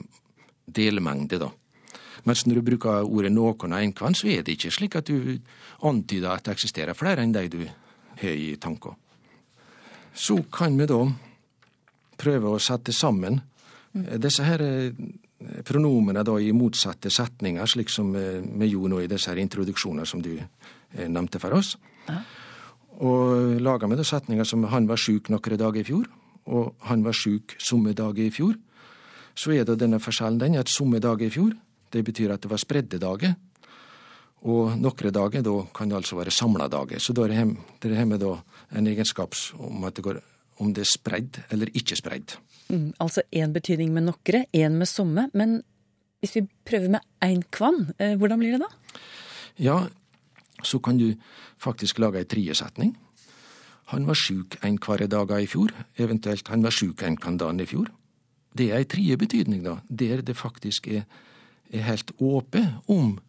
delmengder, 0.69 1.39
da. 1.39 1.49
Mens 2.27 2.45
når 2.45 2.59
du 2.59 2.67
bruker 2.67 3.07
ordet 3.07 3.31
noen 3.31 3.73
og 3.73 3.81
enkvann, 3.81 4.15
så 4.15 4.27
er 4.27 4.43
det 4.43 4.57
ikke 4.57 4.73
slik 4.75 4.97
at 4.99 5.07
du 5.07 5.39
antyder 5.87 6.33
at 6.33 6.45
det 6.45 6.57
eksisterer 6.57 6.97
flere 6.97 7.23
enn 7.23 7.33
de 7.33 7.47
du 7.49 7.61
har 8.21 8.35
i 8.35 8.55
tanken. 8.59 8.97
Så 10.13 10.41
kan 10.51 10.75
vi 10.77 10.85
da 10.89 10.99
prøve 12.19 12.51
å 12.51 12.61
sette 12.61 12.93
sammen 12.93 13.39
disse 13.93 14.43
her 14.45 14.61
eh, 14.61 14.91
pronomene 15.65 16.23
da 16.23 16.35
i 16.39 16.51
motsatte 16.55 17.11
setninger, 17.13 17.65
slik 17.67 17.91
som 17.93 18.11
eh, 18.15 18.39
vi 18.41 18.71
gjorde 18.73 18.93
nå 18.93 19.01
i 19.03 19.09
disse 19.11 19.31
her 19.31 19.39
introduksjoner 19.39 20.07
som 20.07 20.23
du 20.23 20.33
eh, 20.35 21.07
nevnte 21.07 21.39
for 21.39 21.55
oss. 21.55 21.75
Ja. 22.09 22.21
Og 22.99 23.59
laga 23.63 23.87
vi 23.87 23.95
da 23.95 24.03
setninger 24.03 24.43
som 24.43 24.63
'han 24.63 24.87
var 24.87 24.97
sjuk 24.97 25.29
noen 25.29 25.57
dager 25.57 25.79
i 25.79 25.83
fjor', 25.83 26.09
og 26.47 26.75
'han 26.79 27.03
var 27.03 27.13
sjuk 27.13 27.55
somme 27.59 27.93
dager 27.93 28.23
i 28.23 28.31
fjor', 28.31 28.59
så 29.35 29.51
er 29.51 29.63
da 29.63 29.75
denne 29.75 29.99
forskjellen 29.99 30.39
den 30.39 30.55
at 30.55 30.67
somme 30.67 30.99
dager 30.99 31.25
i 31.25 31.29
fjor 31.29 31.53
det 31.91 32.03
betyr 32.03 32.33
at 32.33 32.41
det 32.41 32.49
var 32.51 32.57
spredde 32.57 32.99
dager. 32.99 33.35
Og 34.43 34.77
noen 34.79 35.13
dager 35.13 35.41
da 35.41 35.65
kan 35.73 35.89
det 35.89 35.95
altså 35.95 36.15
være 36.15 36.31
samla 36.31 36.67
dager. 36.67 36.99
Så 36.99 37.13
da 37.13 37.23
er 37.23 38.05
vi 38.05 38.17
da 38.17 38.43
en 38.75 38.87
egenskap 38.87 39.33
om 39.57 39.89
det 39.93 40.03
går 40.03 40.21
om 40.59 40.73
det 40.73 40.81
er 40.81 40.91
spredd 40.91 41.39
eller 41.51 41.71
ikke 41.73 41.95
spredd. 41.95 42.35
Mm, 42.69 42.93
altså 43.01 43.21
én 43.33 43.53
betydning 43.53 43.93
med 43.93 44.05
nokre, 44.05 44.45
én 44.53 44.77
med 44.77 44.87
somme. 44.87 45.29
Men 45.33 45.61
hvis 46.21 46.35
vi 46.35 46.47
prøver 46.65 46.89
med 46.89 46.99
einkvann, 47.21 47.93
eh, 47.99 48.15
hvordan 48.15 48.39
blir 48.39 48.57
det 48.57 48.61
da? 48.61 48.99
Ja, 49.57 49.87
så 50.63 50.79
kan 50.79 50.97
du 50.97 51.15
faktisk 51.57 51.99
lage 51.99 52.19
ei 52.19 52.25
triesetning. 52.25 52.97
Han 53.85 54.05
var 54.05 54.13
sjuk 54.13 54.57
ein 54.63 54.77
dager 54.77 55.37
i 55.37 55.47
fjor, 55.47 55.71
eventuelt 55.97 56.47
han 56.47 56.63
var 56.63 56.71
sjuk 56.71 57.01
ein 57.03 57.17
dagen 57.37 57.59
i 57.59 57.65
fjor. 57.65 57.87
Det 58.55 58.71
er 58.71 58.77
ei 58.77 58.83
tredje 58.83 59.17
betydning, 59.17 59.63
da, 59.63 59.79
der 59.89 60.21
det 60.21 60.37
faktisk 60.37 60.87
er, 60.87 61.03
er 61.73 61.81
helt 61.81 62.11
åpent 62.19 62.83
om 62.87 63.19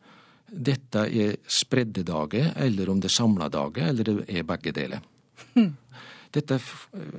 dette 0.51 0.99
er 0.99 1.37
spredde 1.47 2.03
dager, 2.03 2.53
eller 2.57 2.91
om 2.91 3.01
det 3.01 3.09
er 3.09 3.15
samla 3.15 3.49
dager, 3.49 3.89
eller 3.89 4.05
det 4.05 4.25
er 4.29 4.43
begge 4.43 4.73
deler. 4.73 5.01
Dette 6.31 6.61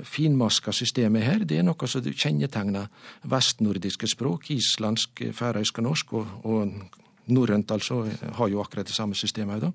finmaska 0.07 0.71
systemet 0.71 1.25
her, 1.25 1.41
det 1.43 1.57
er 1.59 1.65
noe 1.67 1.87
som 1.89 2.05
kjennetegner 2.05 2.87
vestnordiske 3.27 4.07
språk, 4.07 4.47
islandsk, 4.55 5.25
færøysk 5.35 5.81
og 5.81 5.87
norsk, 5.89 6.13
og, 6.15 6.29
og 6.47 7.31
norrønt 7.31 7.71
altså 7.75 8.05
har 8.37 8.51
jo 8.51 8.61
akkurat 8.63 8.87
det 8.87 8.95
samme 8.95 9.15
systemet. 9.15 9.61
da. 9.61 9.71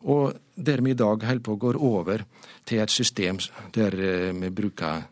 Og 0.00 0.34
der 0.54 0.82
vi 0.82 0.90
i 0.90 0.98
dag 0.98 1.22
holder 1.26 1.44
på 1.44 1.54
å 1.54 1.60
gå 1.62 1.72
over 1.74 2.24
til 2.66 2.82
et 2.82 2.90
system 2.90 3.38
der 3.74 3.94
eh, 3.98 4.34
vi 4.34 4.50
bruker 4.50 5.02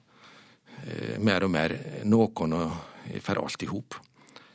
eh, 0.87 1.17
mer 1.19 1.47
og 1.47 1.51
mer 1.51 1.75
noen 2.05 2.55
for 3.23 3.43
alt 3.43 3.63
i 3.63 3.71
hop. 3.71 3.99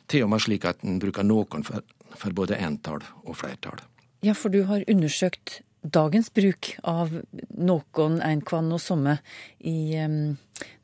Til 0.08 0.24
og 0.24 0.32
med 0.32 0.44
slik 0.44 0.64
at 0.68 0.84
en 0.84 1.00
bruker 1.00 1.24
noen 1.24 1.64
for, 1.64 1.84
for 2.16 2.32
både 2.36 2.60
entall 2.60 3.04
og 3.24 3.36
flertall. 3.36 3.80
Ja, 4.22 4.32
for 4.36 4.52
du 4.52 4.62
har 4.68 4.84
undersøkt 4.88 5.62
dagens 5.82 6.30
bruk 6.34 6.72
av 6.86 7.12
noen, 7.58 8.20
einkvann 8.22 8.70
og 8.72 8.80
somme 8.82 9.16
i 9.58 9.94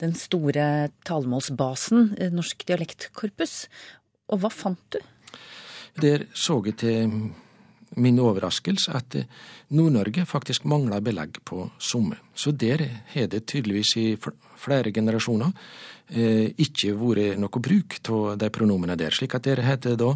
den 0.03 0.15
store 0.19 0.91
talemålsbasen 1.07 2.15
eh, 2.19 2.33
Norsk 2.35 2.65
dialektkorpus. 2.69 3.69
Og 4.33 4.43
hva 4.43 4.51
fant 4.53 4.83
du? 4.95 4.99
Der 5.99 6.27
så 6.37 6.61
jeg 6.67 6.79
til 6.83 7.15
min 7.97 8.19
overraskelse 8.21 8.95
at 8.97 9.17
eh, 9.19 9.29
Nord-Norge 9.75 10.27
faktisk 10.29 10.67
mangla 10.69 11.01
belegg 11.05 11.41
på 11.49 11.69
somme. 11.79 12.19
Så 12.35 12.53
der 12.53 12.85
har 13.15 13.31
det 13.31 13.47
tydeligvis 13.47 13.97
i 13.97 14.07
flere 14.59 14.93
generasjoner 14.95 15.53
eh, 16.11 16.51
ikke 16.65 16.95
vært 16.99 17.41
noe 17.41 17.63
bruk 17.63 17.99
av 18.09 18.37
de 18.41 18.51
pronomene 18.55 18.97
der. 18.99 19.15
Slik 19.15 19.37
at 19.39 19.47
der 19.49 19.65
heter 19.67 19.97
det 19.97 20.03
da 20.05 20.15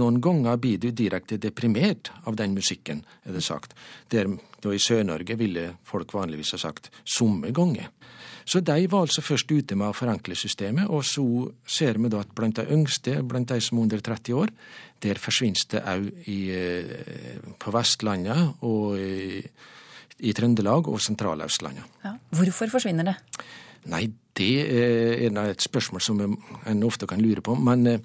noen 0.00 0.20
ganger 0.24 0.56
blir 0.56 0.80
du 0.80 0.90
direkte 0.96 1.36
deprimert 1.36 2.10
av 2.24 2.38
den 2.40 2.54
musikken, 2.56 3.04
er 3.24 3.36
det 3.36 3.44
sagt. 3.44 3.74
Der 4.08 4.30
i 4.64 4.80
Sør-Norge 4.80 5.36
ville 5.36 5.74
folk 5.84 6.14
vanligvis 6.16 6.54
ha 6.56 6.62
sagt 6.62 6.90
somme 7.04 7.52
ganger. 7.52 7.90
Så 8.44 8.60
de 8.60 8.86
var 8.92 9.06
altså 9.06 9.22
først 9.24 9.50
ute 9.52 9.76
med 9.76 9.88
å 9.88 9.96
forenkle 9.96 10.36
systemet, 10.36 10.88
og 10.92 11.04
så 11.08 11.24
ser 11.64 11.96
vi 12.00 12.10
da 12.12 12.20
at 12.20 12.32
blant 12.36 12.58
de 12.60 12.66
yngste, 12.76 13.22
blant 13.24 13.48
de 13.48 13.60
som 13.64 13.78
er 13.78 13.86
under 13.86 14.04
30 14.04 14.36
år, 14.36 14.52
der 15.04 15.20
forsvinner 15.20 15.64
det 15.72 15.82
òg 15.84 16.10
eh, 16.28 17.40
på 17.60 17.72
Vestlandet 17.74 18.64
og 18.64 19.00
i, 19.00 19.40
i 20.28 20.32
Trøndelag 20.36 20.88
og 20.92 21.00
Sentraløstlandet. 21.00 22.00
Ja. 22.04 22.16
Hvorfor 22.36 22.72
forsvinner 22.76 23.12
det? 23.12 23.16
Nei, 23.92 24.06
det 24.34 24.52
er 24.66 25.40
et 25.44 25.62
spørsmål 25.62 26.02
som 26.02 26.20
en 26.24 26.84
ofte 26.86 27.06
kan 27.06 27.22
lure 27.22 27.42
på. 27.44 27.54
Men 27.54 27.86
eh, 27.86 28.00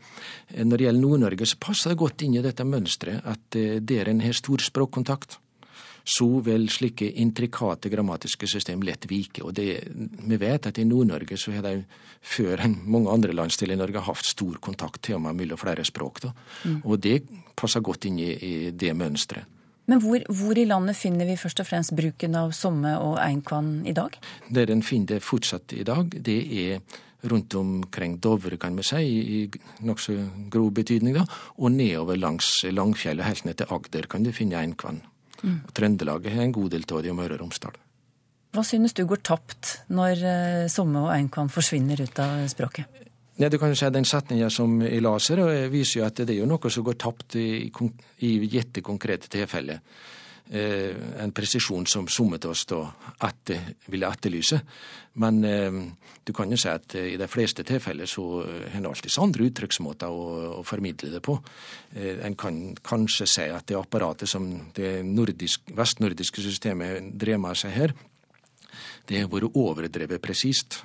når 0.61 0.77
det 0.77 0.87
gjelder 0.87 1.01
Nord-Norge, 1.01 1.47
så 1.49 1.59
passer 1.61 1.93
det 1.93 2.01
godt 2.01 2.25
inn 2.25 2.35
i 2.37 2.43
dette 2.45 2.65
mønsteret 2.67 3.25
at 3.25 3.57
eh, 3.57 3.79
der 3.81 4.11
en 4.11 4.21
har 4.21 4.35
stor 4.37 4.61
språkkontakt, 4.61 5.39
så 6.09 6.27
vil 6.41 6.69
slike 6.73 7.05
intrikate 7.21 7.89
grammatiske 7.91 8.47
system 8.49 8.81
lett 8.85 9.05
vike. 9.09 9.43
Og 9.45 9.53
det, 9.57 9.83
vi 9.89 10.39
vet 10.41 10.69
at 10.69 10.79
i 10.81 10.87
Nord-Norge 10.87 11.37
så 11.37 11.53
har 11.53 11.65
de 11.65 11.83
før 12.21 12.65
enn 12.65 12.79
mange 12.89 13.13
andre 13.13 13.35
landsdeler 13.35 13.77
i 13.77 13.81
Norge 13.81 14.03
hatt 14.07 14.25
stor 14.25 14.57
kontakt 14.63 15.03
til 15.05 15.19
og 15.19 15.25
med 15.27 15.37
mellom 15.37 15.59
flere 15.59 15.85
språk. 15.85 16.23
Mm. 16.65 16.81
Og 16.83 16.99
det 17.03 17.21
passer 17.57 17.85
godt 17.85 18.09
inn 18.09 18.19
i, 18.21 18.31
i 18.33 18.53
det 18.71 18.95
mønsteret. 18.97 19.58
Men 19.89 20.01
hvor, 20.03 20.21
hvor, 20.29 20.57
i 20.57 20.67
landet 20.69 20.97
finner 20.99 21.25
vi 21.25 21.37
først 21.39 21.63
og 21.63 21.69
fremst 21.69 21.95
bruken 21.97 22.37
av 22.37 22.53
somme 22.53 22.93
og 23.01 23.17
einkvann 23.23 23.79
i 23.89 23.95
dag? 23.97 24.17
Der 24.53 24.69
en 24.69 24.85
finner 24.85 25.15
det 25.15 25.25
fortsatt 25.25 25.73
i 25.73 25.85
dag, 25.87 26.13
det 26.13 26.39
er 26.61 26.83
rundt 27.29 27.55
omkring 27.57 28.19
Dovre, 28.21 28.57
kan 28.61 28.77
vi 28.77 28.85
si, 28.85 29.01
i 29.03 29.39
nokså 29.83 30.15
grov 30.53 30.71
betydning, 30.77 31.17
da, 31.17 31.25
og 31.57 31.73
nedover 31.75 32.19
langs 32.19 32.51
Langfjellet, 32.69 33.25
helt 33.25 33.47
ned 33.47 33.59
til 33.59 33.73
Agder, 33.75 34.07
kan 34.07 34.23
du 34.23 34.31
finne 34.35 34.61
einkvann. 34.61 35.01
Mm. 35.41 35.59
Og 35.65 35.73
Trøndelaget 35.75 36.35
har 36.35 36.45
en 36.45 36.55
god 36.55 36.69
del 36.75 36.85
av 36.85 37.03
det, 37.03 37.11
og 37.11 37.19
Møre 37.19 37.35
og 37.35 37.43
Romsdal. 37.43 37.75
Hva 38.55 38.63
synes 38.65 38.95
du 38.97 39.03
går 39.05 39.21
tapt 39.25 39.75
når 39.93 40.23
eh, 40.25 40.63
somme 40.71 41.03
og 41.03 41.11
einkvann 41.13 41.51
forsvinner 41.53 42.01
ut 42.01 42.21
av 42.23 42.47
språket? 42.49 43.08
Ja, 43.39 43.47
du 43.47 43.55
kan 43.57 43.71
jo 43.71 43.77
si 43.79 43.87
Den 43.87 44.05
setninga 44.05 44.49
som 44.51 44.81
jeg 44.83 44.99
laser, 44.99 45.39
viser 45.71 46.01
jo 46.01 46.07
at 46.09 46.19
det 46.19 46.33
er 46.33 46.41
jo 46.41 46.47
noe 46.49 46.69
som 46.69 46.83
går 46.83 46.97
tapt 46.99 47.37
i, 47.39 47.71
i 48.27 48.31
gitte 48.51 48.83
konkrete 48.83 49.31
tilfeller. 49.31 49.79
Eh, 50.49 50.95
en 51.23 51.31
presisjon 51.31 51.85
som 51.85 52.07
somme 52.09 52.39
av 52.41 52.49
oss 52.49 52.65
da 52.67 52.81
etter, 53.27 53.77
ville 53.93 54.09
etterlyse. 54.09 54.59
Men 55.23 55.39
eh, 55.45 55.77
du 56.25 56.33
kan 56.33 56.51
jo 56.51 56.57
si 56.59 56.67
at 56.67 56.97
eh, 56.97 57.13
i 57.13 57.17
de 57.21 57.29
fleste 57.31 57.63
tilfeller 57.63 58.09
så 58.09 58.25
har 58.43 58.75
en 58.81 58.89
alltid 58.89 59.15
andre 59.23 59.47
uttrykksmåter 59.47 60.09
å, 60.11 60.27
å, 60.57 60.65
formidle 60.67 61.13
det 61.13 61.23
på. 61.23 61.37
Eh, 61.95 62.19
en 62.25 62.35
kan 62.35 62.59
kanskje 62.83 63.29
si 63.29 63.47
at 63.47 63.69
det 63.71 63.79
apparatet 63.79 64.27
som 64.27 64.49
det 64.75 64.97
nordisk, 65.07 65.69
vestnordiske 65.79 66.43
systemet 66.43 67.13
drev 67.15 67.39
med 67.45 67.61
seg 67.61 67.77
her, 67.77 67.95
det 69.07 69.23
har 69.23 69.31
vært 69.31 69.55
overdrevet 69.55 70.21
presist. 70.21 70.81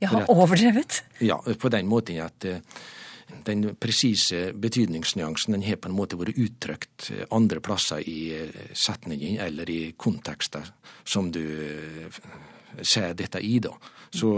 Ja, 0.00 0.24
overdrevet? 0.32 1.02
Ja, 1.20 1.36
på 1.58 1.68
den 1.68 1.88
måten 1.90 2.20
at 2.24 2.44
eh, 2.48 2.62
den 3.44 3.74
presise 3.76 4.50
betydningsnyansen 4.56 5.52
den 5.52 5.64
har 5.66 5.76
på 5.76 5.90
en 5.90 5.96
måte 5.96 6.16
vært 6.20 6.38
uttrykt 6.40 7.10
eh, 7.12 7.26
andre 7.36 7.60
plasser 7.60 8.00
i 8.08 8.20
eh, 8.38 8.70
setningen 8.72 9.36
eller 9.44 9.70
i 9.70 9.80
kontekster 10.00 10.70
som 11.04 11.28
du 11.34 11.44
ser 12.80 13.12
dette 13.18 13.42
i, 13.44 13.58
da. 13.60 13.74
Så 14.14 14.30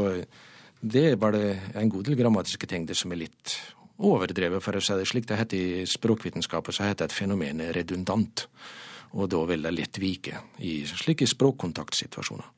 det 0.80 1.04
er 1.12 1.20
bare 1.20 1.44
en 1.78 1.92
god 1.92 2.08
del 2.08 2.18
grammatiske 2.18 2.66
ting 2.66 2.88
det 2.88 2.96
som 2.98 3.12
er 3.14 3.22
litt 3.22 3.54
overdrevet, 4.02 4.62
for 4.64 4.74
å 4.76 4.82
si 4.82 4.96
det 4.98 5.06
slik. 5.06 5.28
Det 5.28 5.38
heter 5.38 5.60
I 5.60 5.84
språkvitenskapen 5.86 6.74
så 6.74 6.88
heter 6.88 7.06
et 7.06 7.14
fenomen 7.14 7.62
redundant, 7.76 8.48
og 9.12 9.30
da 9.30 9.44
vil 9.46 9.68
det 9.68 9.74
lett 9.76 10.00
vike 10.02 10.42
i 10.64 10.80
slike 10.88 11.28
språkkontaktsituasjoner. 11.30 12.48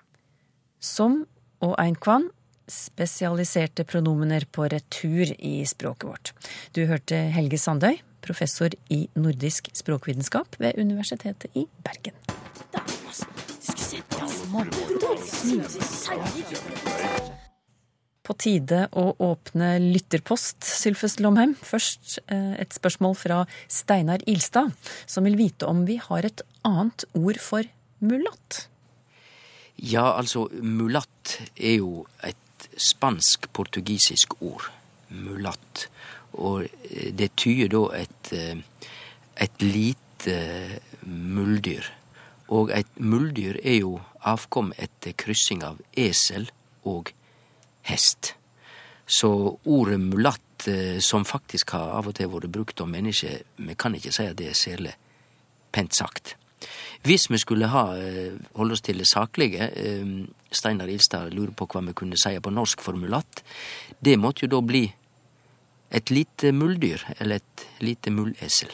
Som 0.80 1.24
og 1.64 1.76
einkvann 1.80 2.30
spesialiserte 2.70 3.84
pronomener 3.84 4.46
på 4.50 4.68
retur 4.72 5.30
i 5.38 5.56
språket 5.68 6.08
vårt. 6.08 6.32
Du 6.72 6.84
hørte 6.88 7.18
Helge 7.34 7.58
Sandøy, 7.60 7.98
professor 8.24 8.72
i 8.92 9.04
nordisk 9.14 9.68
språkvitenskap 9.76 10.56
ved 10.62 10.80
Universitetet 10.80 11.50
i 11.54 11.66
Bergen. 11.84 12.16
På 18.24 18.32
tide 18.40 18.86
å 18.96 19.04
åpne 19.20 19.74
lytterpost, 19.82 20.64
Sylfest 20.64 21.20
Lomheim. 21.20 21.52
Først 21.60 22.20
eh, 22.24 22.54
et 22.62 22.72
spørsmål 22.72 23.18
fra 23.20 23.42
Steinar 23.68 24.24
Ilstad, 24.30 24.72
som 25.04 25.28
vil 25.28 25.36
vite 25.36 25.68
om 25.68 25.84
vi 25.88 25.98
har 26.00 26.24
et 26.24 26.44
annet 26.64 27.04
ord 27.18 27.40
for 27.42 27.68
mulatt. 28.00 28.64
Ja, 29.76 30.14
altså, 30.14 30.46
mulatt 30.62 31.36
er 31.58 31.80
jo 31.82 32.06
et 32.24 32.38
spansk-portugisisk 32.76 34.36
ord, 34.42 34.68
mulatt. 35.08 35.88
Og 36.34 36.66
eh, 36.66 37.10
det 37.14 37.34
tyder 37.38 37.70
da 37.74 37.84
et, 38.02 38.32
eh, 38.32 38.90
et 39.40 39.62
lite 39.62 40.36
muldyr. 41.04 41.90
Og 42.54 42.72
et 42.76 42.88
muldyr 43.00 43.58
er 43.62 43.80
jo 43.80 43.98
avkom 44.24 44.72
etter 44.78 45.16
kryssing 45.16 45.64
av 45.64 45.80
esel 45.96 46.48
og 46.84 47.12
hest. 47.88 48.34
Så 49.06 49.30
ordet 49.64 50.00
mulatt, 50.00 50.68
eh, 50.68 50.98
som 51.00 51.24
faktisk 51.24 51.76
har 51.76 51.98
av 51.98 52.08
og 52.08 52.16
til 52.16 52.32
vært 52.32 52.52
brukt 52.52 52.80
om 52.80 52.90
mennesker, 52.90 53.42
vi 53.56 53.74
kan 53.74 53.94
ikke 53.94 54.12
si 54.12 54.26
at 54.26 54.38
det 54.38 54.50
er 54.50 54.58
særlig 54.58 54.96
pent 55.72 55.94
sagt. 55.94 56.36
Hvis 57.04 57.28
vi 57.28 57.36
skulle 57.36 57.68
ha, 57.68 57.82
holde 58.56 58.72
oss 58.72 58.80
til 58.80 59.02
det 59.02 59.06
saklige, 59.06 59.66
Steinar 60.58 60.90
Ilstad 60.90 61.34
lurer 61.34 61.54
på 61.56 61.68
hva 61.70 61.82
vi 61.88 61.96
kunne 61.96 62.18
si 62.20 62.34
på 62.40 62.52
norsk 62.54 62.82
formulatt. 62.84 63.44
Det 64.00 64.16
måtte 64.20 64.46
jo 64.46 64.54
da 64.56 64.62
bli 64.64 64.86
et 65.94 66.10
lite 66.10 66.50
muldyr, 66.54 67.02
eller 67.18 67.42
et 67.42 67.68
lite 67.84 68.10
mullesel. 68.14 68.72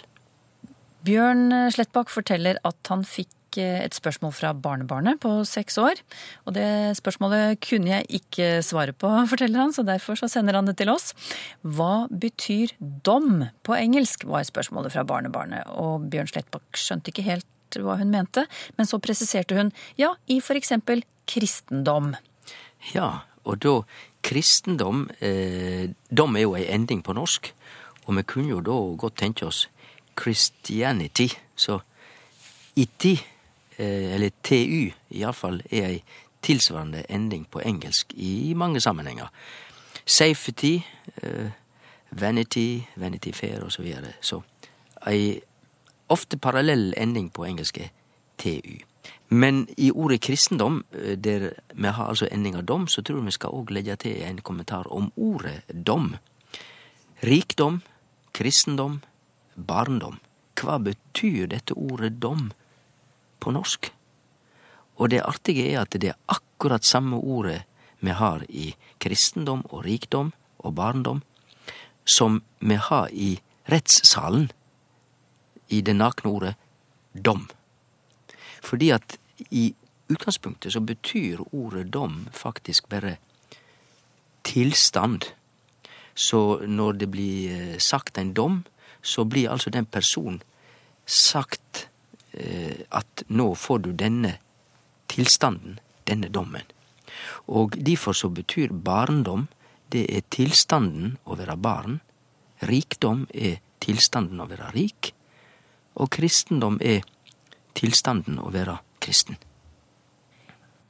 Bjørn 1.05 1.49
Slettbakk 1.73 2.11
forteller 2.13 2.59
at 2.69 2.91
han 2.93 3.05
fikk 3.09 3.59
eh, 3.61 3.81
et 3.81 3.97
spørsmål 3.97 4.35
fra 4.37 4.53
barnebarnet 4.53 5.21
på 5.23 5.33
seks 5.49 5.79
år. 5.81 6.01
Og 6.45 6.55
det 6.57 6.97
spørsmålet 6.99 7.61
kunne 7.65 7.95
jeg 7.95 8.21
ikke 8.21 8.51
svare 8.65 8.93
på, 8.93 9.09
forteller 9.33 9.65
han, 9.65 9.73
så 9.77 9.85
derfor 9.87 10.21
så 10.21 10.29
sender 10.33 10.59
han 10.59 10.69
det 10.69 10.77
til 10.81 10.93
oss. 10.93 11.15
Hva 11.65 12.07
betyr 12.11 12.75
dom 12.79 13.47
på 13.65 13.77
engelsk, 13.79 14.29
var 14.29 14.45
spørsmålet 14.49 14.97
fra 14.97 15.07
barnebarnet. 15.09 15.73
Og 15.81 16.09
Bjørn 16.13 16.29
Slettbakk 16.31 16.81
skjønte 16.81 17.15
ikke 17.15 17.27
helt 17.31 17.49
hva 17.79 17.95
hun 18.01 18.11
mente, 18.11 18.47
men 18.77 18.89
så 18.89 18.99
presiserte 18.99 19.55
hun 19.55 19.69
ja, 20.01 20.17
i 20.27 20.41
for 20.43 20.59
eksempel 20.59 21.05
kristendom. 21.31 22.15
Ja, 22.95 23.23
og 23.45 23.61
da 23.63 23.81
kristendom 24.27 25.09
eh, 25.21 25.91
Dom 26.11 26.37
er 26.37 26.47
jo 26.47 26.57
ei 26.59 26.67
ending 26.75 27.05
på 27.07 27.15
norsk, 27.17 27.53
og 28.07 28.17
vi 28.17 28.27
kunne 28.27 28.51
jo 28.51 28.65
da 28.65 28.79
godt 28.99 29.21
tenke 29.23 29.47
oss 29.47 29.69
Christianity. 30.19 31.29
Så 31.57 31.79
iti, 32.77 33.15
eh, 33.79 34.15
eller 34.15 34.35
TU 34.43 34.91
iallfall, 35.11 35.63
er 35.71 35.87
ei 35.87 36.03
tilsvarende 36.43 37.05
ending 37.09 37.47
på 37.51 37.61
engelsk 37.61 38.15
i 38.17 38.55
mange 38.57 38.81
sammenhenger. 38.81 39.29
Safety, 40.07 40.81
eh, 41.23 41.51
vanity, 42.11 42.83
vanity 42.97 43.33
fair 43.33 43.65
osv. 43.65 43.71
Så, 43.71 43.83
videre. 43.83 44.13
så 44.21 44.41
ei 45.07 45.41
ofte 46.09 46.39
parallell 46.39 46.95
ending 46.97 47.31
på 47.33 47.45
engelsk 47.45 47.79
er 47.79 47.89
TU. 48.39 48.90
Men 49.33 49.69
i 49.77 49.91
ordet 49.91 50.21
kristendom, 50.27 50.83
eh, 50.91 51.17
der 51.19 51.53
vi 51.75 51.89
har 51.89 52.09
altså 52.09 52.27
endinga 52.31 52.63
dom, 52.63 52.89
så 52.89 53.03
tror 53.03 53.21
jeg 53.21 53.25
vi 53.25 53.37
skal 53.37 53.55
òg 53.55 53.71
legge 53.71 53.97
til 53.97 54.23
en 54.27 54.41
kommentar 54.43 54.91
om 54.91 55.13
ordet 55.17 55.63
dom. 55.71 56.17
Rikdom, 57.23 57.83
kristendom, 58.35 59.01
barndom. 59.55 60.19
Hva 60.59 60.79
betyr 60.83 61.47
dette 61.47 61.77
ordet 61.79 62.19
dom 62.19 62.51
på 63.41 63.53
norsk? 63.55 63.93
Og 64.99 65.11
det 65.11 65.23
artige 65.23 65.71
er 65.71 65.85
at 65.85 65.95
det 65.95 66.11
er 66.11 66.19
akkurat 66.27 66.85
samme 66.85 67.17
ordet 67.17 67.63
vi 68.01 68.11
har 68.11 68.43
i 68.49 68.75
kristendom 68.99 69.63
og 69.71 69.85
rikdom 69.85 70.33
og 70.59 70.75
barndom, 70.75 71.23
som 72.05 72.43
vi 72.59 72.75
har 72.75 73.09
i 73.13 73.39
rettssalen 73.71 74.51
i 75.69 75.81
det 75.81 75.95
nakne 75.95 76.31
ordet 76.31 76.55
dom. 77.15 77.47
Fordi 78.61 78.91
at 78.91 79.20
i 79.51 79.75
utgangspunktet 80.11 80.73
så 80.73 80.81
betyr 80.81 81.43
ordet 81.53 81.93
dom 81.93 82.27
faktisk 82.33 82.89
bare 82.89 83.17
tilstand. 84.43 85.25
Så 86.15 86.61
når 86.67 86.93
det 86.93 87.11
blir 87.11 87.53
eh, 87.55 87.79
sagt 87.79 88.19
en 88.19 88.35
dom, 88.35 88.63
så 89.03 89.25
blir 89.25 89.51
altså 89.51 89.71
den 89.71 89.87
personen 89.87 90.43
sagt 91.07 91.89
eh, 92.33 92.85
at 92.91 93.25
nå 93.29 93.55
får 93.55 93.79
du 93.79 93.93
denne 93.93 94.37
tilstanden, 95.09 95.79
denne 96.07 96.29
dommen. 96.29 96.67
Og 97.47 97.77
derfor 97.79 98.13
så 98.13 98.29
betyr 98.29 98.73
barndom 98.73 99.49
det 99.91 100.07
er 100.15 100.27
tilstanden 100.31 101.17
å 101.27 101.35
være 101.39 101.57
barn. 101.59 101.99
Rikdom 102.63 103.27
er 103.35 103.59
tilstanden 103.83 104.43
å 104.43 104.47
være 104.47 104.71
rik. 104.77 105.11
Og 105.99 106.11
kristendom 106.15 106.79
er 106.81 107.03
tilstanden 107.75 108.39
å 108.39 108.53
være 108.55 108.79
kristen. 109.01 109.39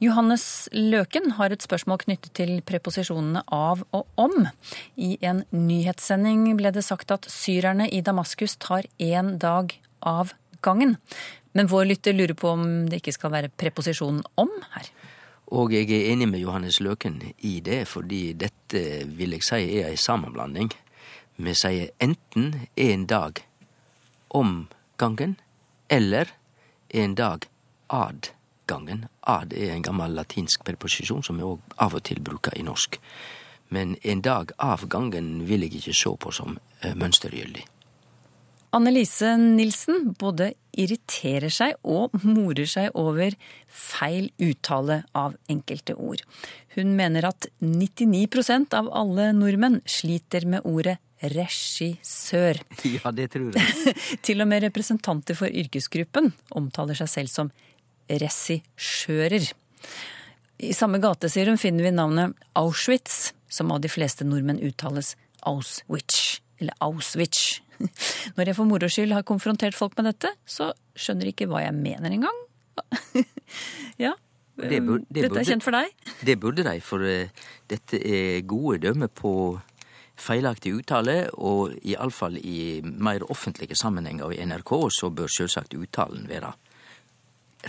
Johannes 0.01 0.65
Løken 0.73 1.35
har 1.37 1.53
et 1.53 1.61
spørsmål 1.61 1.99
knyttet 2.01 2.33
til 2.39 2.55
preposisjonene 2.65 3.43
av 3.53 3.83
og 3.93 4.07
om. 4.17 4.47
I 4.97 5.13
en 5.21 5.43
nyhetssending 5.53 6.47
ble 6.57 6.71
det 6.73 6.81
sagt 6.87 7.13
at 7.13 7.27
syrerne 7.29 7.85
i 7.85 8.01
Damaskus 8.01 8.57
tar 8.57 8.89
én 8.97 9.35
dag 9.37 9.75
av 10.01 10.33
gangen. 10.65 10.97
Men 11.53 11.69
vår 11.69 11.91
lytter 11.91 12.17
lurer 12.17 12.33
på 12.33 12.49
om 12.49 12.65
det 12.89 13.03
ikke 13.03 13.13
skal 13.13 13.35
være 13.35 13.53
preposisjonen 13.53 14.23
om 14.41 14.49
her. 14.73 14.89
Og 15.53 15.75
jeg 15.75 15.91
er 15.91 16.09
enig 16.13 16.31
med 16.31 16.41
Johannes 16.41 16.79
Løken 16.81 17.19
i 17.37 17.59
det, 17.61 17.83
fordi 17.91 18.31
dette 18.33 18.81
vil 19.05 19.35
jeg 19.35 19.45
si 19.45 19.61
er 19.83 19.91
ei 19.91 19.99
sammenblanding. 19.99 20.71
Vi 21.37 21.53
sier 21.57 21.91
enten 22.01 22.55
en 22.73 23.05
dag 23.05 23.43
om 24.33 24.65
gangen, 24.97 25.37
eller 25.91 26.31
en 26.89 27.13
dag 27.19 27.50
ad 27.91 28.31
gangen. 28.71 29.05
Ad 29.27 29.53
er 29.53 29.75
en 29.75 29.85
gammel 29.85 30.15
latinsk 30.15 30.63
preposisjon 30.67 31.23
som 31.25 31.39
vi 31.39 31.47
òg 31.47 31.75
av 31.83 31.97
og 31.97 32.05
til 32.07 32.23
bruker 32.23 32.55
i 32.57 32.65
norsk. 32.65 32.97
Men 33.71 33.95
en 34.03 34.23
dag 34.23 34.51
av 34.59 34.87
gangen 34.91 35.45
vil 35.47 35.63
jeg 35.65 35.79
ikke 35.79 35.95
se 35.95 36.15
på 36.23 36.33
som 36.35 36.57
eh, 36.81 36.95
mønstergyldig. 36.95 37.67
Annelise 38.71 39.33
Nilsen 39.35 40.13
både 40.19 40.53
irriterer 40.79 41.51
seg 41.51 41.75
og 41.83 42.13
morer 42.23 42.67
seg 42.71 42.93
over 42.95 43.35
feil 43.67 44.29
uttale 44.39 45.01
av 45.11 45.35
enkelte 45.51 45.97
ord. 45.99 46.23
Hun 46.77 46.93
mener 46.95 47.27
at 47.27 47.49
99% 47.59 48.75
av 48.77 48.87
alle 48.95 49.33
nordmenn 49.35 49.81
sliter 49.83 50.47
med 50.47 50.63
ordet 50.63 50.97
regissør. 51.21 52.61
Ja, 52.95 53.11
det 53.11 53.27
tror 53.35 53.51
jeg. 53.51 53.95
Til 54.25 54.41
og 54.41 54.47
med 54.49 54.63
representanter 54.65 55.37
for 55.37 55.51
yrkesgruppen 55.51 56.31
omtaler 56.55 56.97
seg 56.97 57.11
selv 57.11 57.33
som 57.33 57.51
regissører. 58.21 59.51
I 60.61 60.73
samme 60.77 60.99
gate, 61.01 61.29
sier 61.31 61.49
hun, 61.49 61.59
finner 61.61 61.87
vi 61.87 61.93
navnet 61.95 62.37
Auschwitz, 62.59 63.31
som 63.51 63.71
av 63.73 63.81
de 63.83 63.89
fleste 63.91 64.27
nordmenn 64.27 64.61
uttales 64.63 65.15
Auschwitz, 65.47 66.41
eller 66.61 66.77
Auschwitz. 66.85 67.61
Når 68.37 68.51
jeg 68.51 68.57
for 68.57 68.69
moro 68.69 68.89
skyld 68.91 69.15
har 69.15 69.25
konfrontert 69.27 69.77
folk 69.77 69.97
med 69.97 70.11
dette, 70.11 70.33
så 70.45 70.69
skjønner 70.93 71.27
de 71.27 71.33
ikke 71.33 71.49
hva 71.49 71.63
jeg 71.65 71.77
mener 71.77 72.13
engang. 72.13 72.37
ja, 74.05 74.13
Det 74.61 74.79
burde, 74.85 75.05
det 75.09 75.25
dette 75.25 75.41
er 75.41 75.49
kjent 75.49 75.65
for 75.65 75.75
deg? 75.75 75.91
Det 76.27 76.37
burde 76.39 76.65
de, 76.67 76.77
for 76.85 77.03
eh, 77.07 77.33
dette 77.69 77.97
er 77.97 78.41
gode 78.45 78.81
dømmer 78.85 79.09
på 79.09 79.33
feilaktig 80.21 80.75
uttale, 80.77 81.23
og 81.33 81.73
iallfall 81.81 82.37
i 82.37 82.81
mer 82.83 83.25
offentlige 83.33 83.77
sammenhenger 83.79 84.35
i 84.35 84.43
NRK, 84.45 84.75
så 84.93 85.09
bør 85.09 85.31
selvsagt 85.31 85.73
uttalen 85.77 86.27
være 86.29 86.53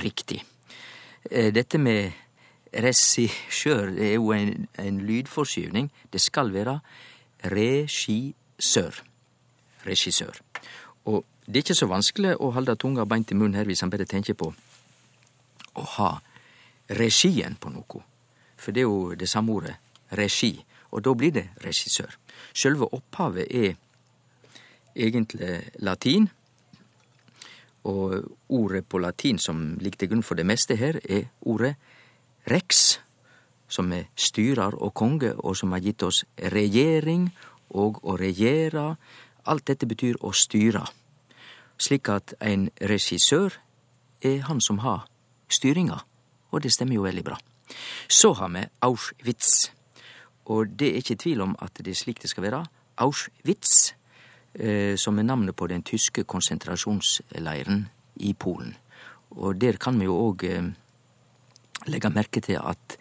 riktig. 0.01 0.43
Eh, 1.31 1.53
Dette 1.55 1.79
med 1.79 2.13
regissør 2.73 3.93
er 3.99 4.15
jo 4.15 4.33
en, 4.33 4.69
en 4.79 5.01
lydforskyvning. 5.07 5.91
Det 6.13 6.21
skal 6.21 6.53
være 6.53 6.79
regissør. 7.53 9.03
Regissør. 9.87 10.41
Og 11.05 11.25
det 11.47 11.57
er 11.57 11.65
ikke 11.67 11.75
så 11.75 11.91
vanskelig 11.91 12.37
å 12.39 12.53
holde 12.55 12.77
tunga 12.79 13.05
beint 13.05 13.33
i 13.33 13.37
munnen 13.37 13.59
her 13.59 13.67
hvis 13.67 13.83
han 13.83 13.91
bare 13.91 14.07
tenker 14.09 14.39
på 14.39 14.53
å 15.75 15.87
ha 15.97 16.13
regien 16.93 17.57
på 17.59 17.73
noe. 17.73 18.03
For 18.57 18.73
det 18.73 18.85
er 18.85 18.89
jo 18.89 19.17
det 19.19 19.29
samme 19.29 19.53
ordet, 19.53 19.75
regi, 20.15 20.55
og 20.93 21.03
da 21.03 21.15
blir 21.19 21.33
det 21.35 21.49
regissør. 21.65 22.15
Sjølve 22.55 22.87
opphavet 22.95 23.49
er 23.51 23.75
egentlig 24.95 25.63
latin, 25.83 26.29
og 27.85 28.37
ordet 28.49 28.85
på 28.87 29.01
latin 29.03 29.39
som 29.39 29.77
ligger 29.81 30.03
til 30.03 30.13
grunn 30.13 30.27
for 30.27 30.39
det 30.39 30.47
meste 30.47 30.77
her, 30.79 31.01
er 31.03 31.31
ordet 31.41 31.75
rex, 32.51 32.99
som 33.69 33.93
er 33.93 34.09
styrer 34.17 34.75
og 34.75 34.95
konge, 34.95 35.33
og 35.39 35.57
som 35.57 35.73
har 35.73 35.83
gitt 35.83 36.03
oss 36.03 36.25
regjering 36.37 37.31
og 37.71 38.03
å 38.05 38.17
regjere. 38.21 38.97
Alt 39.49 39.67
dette 39.71 39.89
betyr 39.89 40.21
å 40.21 40.33
styre. 40.37 40.85
Slik 41.81 42.11
at 42.13 42.35
en 42.41 42.69
regissør 42.79 43.57
er 44.23 44.45
han 44.47 44.61
som 44.61 44.83
har 44.85 45.09
styringa, 45.51 45.99
og 46.53 46.63
det 46.63 46.73
stemmer 46.75 47.01
jo 47.01 47.07
veldig 47.07 47.25
bra. 47.27 47.39
Så 48.09 48.35
har 48.39 48.53
vi 48.53 48.63
Auschwitz, 48.85 49.73
og 50.53 50.77
det 50.79 50.93
er 50.93 51.01
ikke 51.01 51.19
tvil 51.25 51.43
om 51.43 51.57
at 51.63 51.75
det 51.81 51.95
er 51.95 51.99
slik 51.99 52.23
det 52.23 52.31
skal 52.31 52.47
være. 52.47 52.63
Auschwitz, 53.01 53.95
som 54.53 55.17
er 55.19 55.25
navnet 55.25 55.57
på 55.57 55.67
den 55.71 55.81
tyske 55.83 56.27
konsentrasjonsleiren 56.29 57.87
i 58.21 58.35
Polen. 58.35 58.75
Og 59.41 59.57
der 59.57 59.79
kan 59.81 59.99
vi 60.01 60.09
jo 60.09 60.17
òg 60.29 60.45
eh, 60.49 60.73
legge 61.89 62.11
merke 62.13 62.43
til 62.45 62.61
at, 62.61 62.97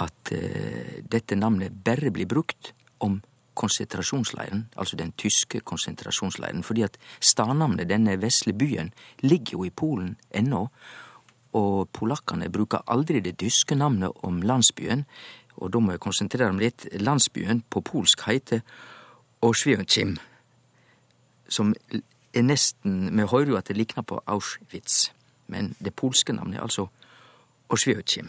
at 0.00 0.32
eh, 0.32 1.00
dette 1.04 1.36
navnet 1.36 1.74
bare 1.84 2.12
blir 2.14 2.28
brukt 2.30 2.72
om 3.04 3.20
konsentrasjonsleiren, 3.58 4.68
altså 4.78 4.96
den 4.96 5.12
tyske 5.18 5.60
konsentrasjonsleiren, 5.66 6.62
fordi 6.62 6.84
at 6.86 6.96
stadnavnet, 7.20 7.88
denne 7.90 8.14
vesle 8.22 8.54
byen, 8.54 8.92
ligger 9.20 9.58
jo 9.58 9.66
i 9.66 9.74
Polen 9.74 10.14
ennå, 10.30 10.68
og 11.58 11.88
polakkene 11.96 12.52
bruker 12.54 12.84
aldri 12.86 13.20
det 13.24 13.38
tyske 13.40 13.74
navnet 13.74 14.14
om 14.22 14.38
landsbyen, 14.46 15.04
og 15.58 15.72
da 15.74 15.82
må 15.82 15.96
jeg 15.96 16.04
konsentrere 16.04 16.54
meg 16.54 16.68
litt. 16.68 16.86
Landsbyen 17.02 17.64
på 17.66 17.82
polsk 17.82 18.22
heter 18.28 18.62
Auschwitz, 19.42 19.98
som 21.48 21.74
er 21.92 22.44
nesten 22.44 23.08
Vi 23.16 23.24
hører 23.24 23.54
jo 23.54 23.56
at 23.60 23.70
det 23.70 23.78
likner 23.78 24.04
på 24.06 24.20
Auschwitz, 24.26 25.10
men 25.48 25.74
det 25.80 25.96
polske 25.96 26.32
navnet 26.36 26.58
er 26.58 26.66
altså 26.66 26.88
Auschwitz. 27.70 28.20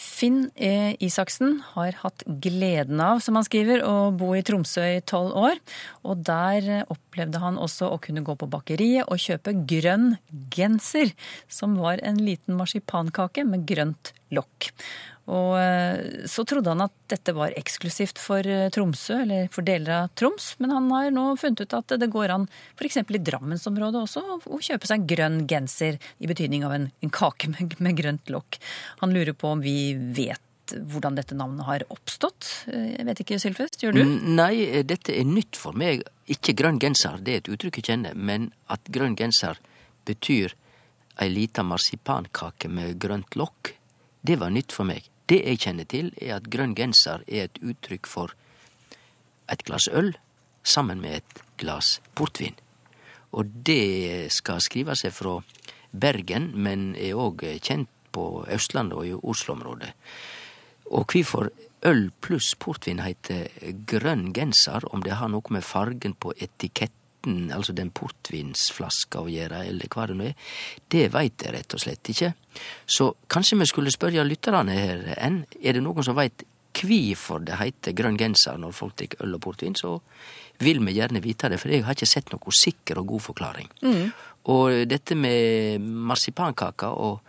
Finn 0.00 0.50
E. 0.54 0.96
Isaksen 1.02 1.58
har 1.74 1.96
hatt 2.00 2.22
gleden 2.42 3.00
av, 3.02 3.20
som 3.24 3.36
han 3.36 3.44
skriver, 3.46 3.82
å 3.84 4.10
bo 4.16 4.30
i 4.36 4.42
Tromsø 4.46 4.84
i 4.96 5.02
tolv 5.04 5.34
år. 5.36 5.60
Og 6.06 6.22
der 6.24 6.86
opplevde 6.92 7.42
han 7.42 7.58
også 7.60 7.90
å 7.90 7.98
kunne 8.02 8.24
gå 8.24 8.36
på 8.38 8.48
bakeriet 8.50 9.10
og 9.10 9.20
kjøpe 9.20 9.54
grønn 9.68 10.14
genser, 10.54 11.12
som 11.52 11.76
var 11.80 12.00
en 12.06 12.20
liten 12.22 12.56
marsipankake 12.58 13.44
med 13.48 13.66
grønt 13.68 14.14
lokk. 14.32 14.70
Og 15.30 15.54
eh, 15.60 16.26
så 16.30 16.44
trodde 16.48 16.72
han 16.72 16.82
at 16.82 16.94
dette 17.10 17.34
var 17.36 17.54
eksklusivt 17.58 18.18
for 18.18 18.46
eh, 18.46 18.68
Tromsø, 18.74 19.20
eller 19.22 19.48
for 19.54 19.66
deler 19.66 19.94
av 20.00 20.12
Troms, 20.18 20.52
men 20.58 20.74
han 20.74 20.90
har 20.90 21.10
nå 21.14 21.26
funnet 21.40 21.62
ut 21.62 21.76
at 21.78 21.96
det 22.00 22.10
går 22.10 22.34
an 22.34 22.48
f.eks. 22.74 23.02
i 23.04 23.22
Drammensområdet 23.30 24.02
også 24.02 24.24
å 24.50 24.60
kjøpe 24.60 24.90
seg 24.90 25.02
en 25.02 25.10
grønn 25.14 25.40
genser, 25.50 26.00
i 26.18 26.30
betydning 26.30 26.66
av 26.66 26.74
en, 26.74 26.88
en 27.04 27.12
kake 27.14 27.52
med, 27.54 27.76
med 27.78 27.98
grønt 27.98 28.32
lokk. 28.32 28.58
Han 29.04 29.14
lurer 29.14 29.36
på 29.38 29.52
om 29.54 29.62
vi 29.62 29.94
vet 29.94 30.42
hvordan 30.70 31.16
dette 31.18 31.34
navnet 31.34 31.66
har 31.66 31.84
oppstått. 31.94 32.48
Eh, 32.72 32.96
jeg 32.96 33.06
vet 33.08 33.22
ikke, 33.24 33.40
Sylfest, 33.42 33.80
gjør 33.84 33.98
du? 33.98 34.02
Mm, 34.06 34.16
Nei, 34.38 34.54
dette 34.86 35.14
er 35.14 35.28
nytt 35.28 35.58
for 35.58 35.76
meg. 35.76 36.02
Ikke 36.30 36.56
grønn 36.58 36.80
genser, 36.82 37.20
det 37.22 37.36
er 37.36 37.44
et 37.44 37.52
uttrykk 37.54 37.80
jeg 37.80 37.92
kjenner, 37.92 38.18
men 38.18 38.50
at 38.70 38.90
grønn 38.90 39.18
genser 39.18 39.60
betyr 40.08 40.56
ei 41.20 41.28
lita 41.30 41.62
marsipankake 41.66 42.70
med 42.72 42.98
grønt 43.02 43.36
lokk, 43.36 43.74
det 44.24 44.38
var 44.40 44.52
nytt 44.54 44.72
for 44.72 44.88
meg. 44.88 45.09
Det 45.30 45.38
jeg 45.46 45.60
kjenner 45.62 45.86
til, 45.86 46.10
er 46.18 46.40
at 46.40 46.48
grønn 46.50 46.74
genser 46.74 47.22
er 47.28 47.46
et 47.46 47.60
uttrykk 47.62 48.08
for 48.10 48.34
et 49.50 49.62
glass 49.66 49.86
øl 49.86 50.16
sammen 50.66 51.00
med 51.02 51.20
et 51.20 51.42
glass 51.60 52.00
portvin. 52.18 52.56
Og 53.30 53.46
det 53.66 54.32
skal 54.34 54.62
skrive 54.62 54.96
seg 54.98 55.14
fra 55.14 55.38
Bergen, 55.90 56.50
men 56.54 56.94
er 56.98 57.18
òg 57.18 57.44
kjent 57.62 57.90
på 58.10 58.44
Østlandet 58.50 58.98
og 58.98 59.06
i 59.06 59.14
Oslo-området. 59.14 59.92
Og 60.90 61.12
hvorfor 61.14 61.50
øl 61.86 62.08
pluss 62.20 62.56
portvin 62.58 63.02
heter 63.02 63.46
grønn 63.86 64.32
genser, 64.34 64.82
om 64.90 65.04
det 65.06 65.18
har 65.20 65.30
noe 65.30 65.54
med 65.54 65.62
fargen 65.66 66.18
på 66.18 66.34
etiketten, 66.36 66.99
altså 67.26 67.74
den 67.76 67.90
portvinsflaska 67.94 69.20
å 69.20 69.30
gjøre, 69.30 69.64
eller 69.68 69.90
hva 69.92 70.06
det 70.08 70.16
nå 70.16 70.28
er, 70.30 70.54
det 70.92 71.08
veit 71.12 71.44
jeg 71.44 71.54
rett 71.54 71.76
og 71.76 71.82
slett 71.82 72.12
ikke. 72.12 72.32
Så 72.86 73.10
kanskje 73.30 73.58
vi 73.60 73.68
skulle 73.68 73.92
spørre 73.94 74.24
lytterne 74.26 74.76
her 74.76 75.04
enn, 75.18 75.44
er 75.60 75.76
det 75.76 75.84
noen 75.84 76.06
som 76.06 76.18
veit 76.18 76.46
kvifor 76.76 77.42
det 77.42 77.58
heiter 77.58 77.94
grønn 77.98 78.18
genser 78.18 78.58
når 78.60 78.74
folk 78.76 78.96
drikker 79.00 79.24
øl 79.26 79.36
og 79.36 79.42
portvin, 79.42 79.74
så 79.76 79.96
vil 80.62 80.80
vi 80.86 80.96
gjerne 80.96 81.22
vite 81.24 81.50
det, 81.50 81.58
for 81.60 81.72
jeg 81.72 81.84
har 81.84 81.96
ikke 81.96 82.08
sett 82.08 82.32
noe 82.32 82.54
sikker 82.54 83.00
og 83.00 83.14
god 83.14 83.24
forklaring. 83.30 83.70
Og 84.52 84.84
dette 84.88 85.16
med 85.18 85.80
marsipankaka 85.80 86.92
og 86.96 87.20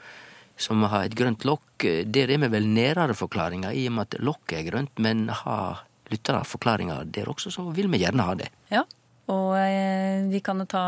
som 0.62 0.84
har 0.92 1.08
et 1.08 1.16
grønt 1.18 1.42
lokk, 1.48 1.88
der 2.06 2.30
er 2.30 2.42
vi 2.44 2.50
vel 2.54 2.68
nærere 2.70 3.16
forklaringa, 3.18 3.72
i 3.74 3.88
og 3.90 3.96
med 3.98 4.08
at 4.08 4.20
lokket 4.22 4.60
er 4.60 4.68
grønt, 4.68 5.00
men 5.02 5.26
har 5.34 5.88
lyttere 6.12 6.44
forklaringa 6.46 7.00
der 7.10 7.32
også, 7.32 7.50
så 7.56 7.66
vil 7.74 7.90
vi 7.92 8.04
gjerne 8.04 8.28
ha 8.28 8.36
det. 8.38 8.52
Ja. 8.70 8.84
Og 9.32 9.54
eh, 9.58 10.26
vi 10.32 10.42
kan 10.44 10.60
jo 10.62 10.68
ta 10.70 10.84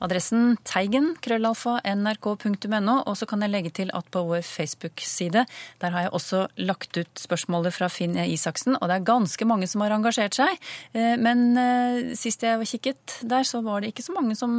adressen 0.00 0.54
teigen, 0.64 1.10
krøllalfa, 1.20 1.78
nrk.no, 1.84 2.96
og 3.04 3.16
så 3.18 3.28
kan 3.28 3.44
jeg 3.44 3.52
legge 3.52 3.72
til 3.76 3.92
at 3.96 4.08
på 4.12 4.22
vår 4.28 4.44
Facebook-side, 4.46 5.44
der 5.82 5.94
har 5.94 6.06
jeg 6.06 6.14
også 6.16 6.44
lagt 6.64 6.96
ut 6.96 7.20
spørsmålet 7.20 7.76
fra 7.76 7.88
Finn. 7.92 8.16
Isaksen, 8.20 8.76
og 8.80 8.88
det 8.88 8.98
er 9.00 9.08
ganske 9.10 9.48
mange 9.48 9.68
som 9.70 9.84
har 9.84 9.96
engasjert 9.96 10.36
seg. 10.38 10.60
Eh, 10.92 11.16
Men 11.20 11.50
eh, 11.56 12.12
sist 12.18 12.44
jeg 12.46 12.68
kikket 12.70 13.20
der, 13.28 13.44
så 13.48 13.62
var 13.64 13.80
det 13.80 13.92
ikke 13.94 14.06
så 14.06 14.16
mange 14.16 14.36
som 14.38 14.54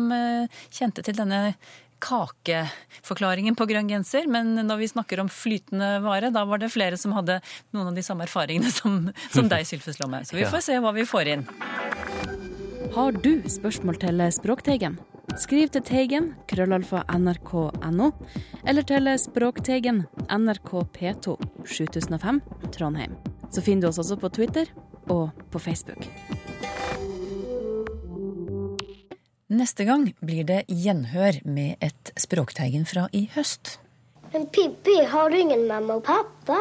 kjente 0.73 1.03
til 1.05 1.17
denne 1.17 1.55
kakeforklaringen 2.01 3.55
på 3.57 3.67
grønn 3.69 3.89
genser, 3.91 4.27
men 4.31 4.55
når 4.65 4.81
vi 4.81 4.91
snakker 4.91 5.21
om 5.21 5.29
flytende 5.31 5.99
vare, 6.05 6.31
da 6.33 6.45
var 6.49 6.61
det 6.61 6.71
flere 6.73 6.97
som 6.97 7.13
hadde 7.17 7.39
noen 7.75 7.91
av 7.91 7.97
de 7.97 8.05
samme 8.05 8.25
erfaringene 8.25 8.73
som, 8.73 9.03
som 9.29 9.51
deg, 9.51 9.67
Sylfus 9.69 10.01
Lomme. 10.01 10.23
Så 10.25 10.39
vi 10.39 10.47
får 10.49 10.65
se 10.65 10.79
hva 10.81 10.95
vi 10.97 11.05
får 11.07 11.35
inn. 11.35 11.45
Har 12.91 13.11
du 13.11 13.41
spørsmål 13.47 13.95
til 14.01 14.19
Språkteigen? 14.35 14.97
Skriv 15.39 15.69
til 15.71 15.83
Teigen, 15.87 16.25
krøllalfa 16.51 17.05
nrk.no, 17.15 18.09
eller 18.67 18.83
til 18.83 19.07
Språkteigen, 19.15 20.01
NRK 20.27 20.71
P2, 20.97 21.37
7005, 21.63 22.41
Trondheim. 22.75 23.15
Så 23.47 23.63
finner 23.63 23.85
du 23.85 23.87
oss 23.93 24.01
også 24.03 24.19
på 24.19 24.29
Twitter 24.35 24.67
og 25.07 25.31
på 25.51 25.63
Facebook. 25.63 26.03
Neste 29.47 29.87
gang 29.87 30.09
blir 30.19 30.43
det 30.51 30.65
gjenhør 30.67 31.39
med 31.47 31.79
et 31.79 32.11
Språkteigen 32.19 32.83
fra 32.83 33.07
i 33.15 33.29
høst. 33.37 33.77
Men 34.33 34.51
Pippi, 34.51 34.99
har 35.07 35.31
du 35.31 35.39
ingen 35.39 35.67
mamma 35.67 36.01
og 36.01 36.03
pappa? 36.03 36.59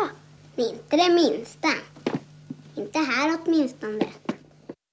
Inte 0.57 0.97
det 0.97 1.11
minsta. 1.15 1.75
Inte 2.77 2.99
här 2.99 3.39
åtminstone. 3.39 4.07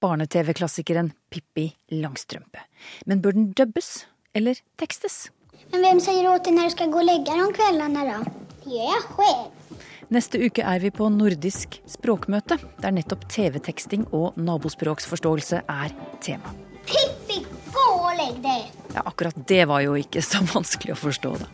Barne-TV-klassikeren 0.02 1.12
Pippi 1.30 1.68
Langstrømpe. 1.90 2.62
Men 3.06 3.22
bør 3.24 3.34
den 3.36 3.50
dubbes 3.58 4.06
eller 4.36 4.60
tekstes? 4.78 5.28
Men 5.72 5.82
hvem 5.84 6.02
sier 6.02 6.28
åt 6.30 6.46
til 6.46 6.54
når 6.56 6.70
du 6.70 6.76
skal 6.76 6.92
gå 6.92 7.00
og 7.02 7.08
legge 7.08 7.26
deg 7.28 7.42
om 7.44 7.54
kveldene, 7.56 8.04
da? 8.08 8.20
Det 8.64 8.76
jeg 8.78 9.02
selv. 9.08 9.78
Neste 10.08 10.40
uke 10.40 10.64
er 10.64 10.80
vi 10.80 10.88
på 10.94 11.10
nordisk 11.12 11.80
språkmøte, 11.88 12.56
der 12.80 12.94
nettopp 12.96 13.26
TV-teksting 13.28 14.06
og 14.16 14.38
nabospråksforståelse 14.40 15.60
er 15.68 15.92
tema. 16.24 16.54
Pippi, 16.88 17.42
gå 17.74 17.84
og 17.90 18.14
legg 18.16 18.38
deg! 18.44 18.70
Ja, 18.94 19.02
akkurat 19.04 19.36
det 19.50 19.66
var 19.68 19.84
jo 19.84 19.98
ikke 20.00 20.22
så 20.24 20.40
vanskelig 20.54 20.94
å 20.96 21.00
forstå, 21.02 21.34
da. 21.42 21.50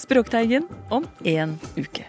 Språkteigen 0.00 0.70
om 0.88 1.04
én 1.28 1.58
uke. 1.76 2.06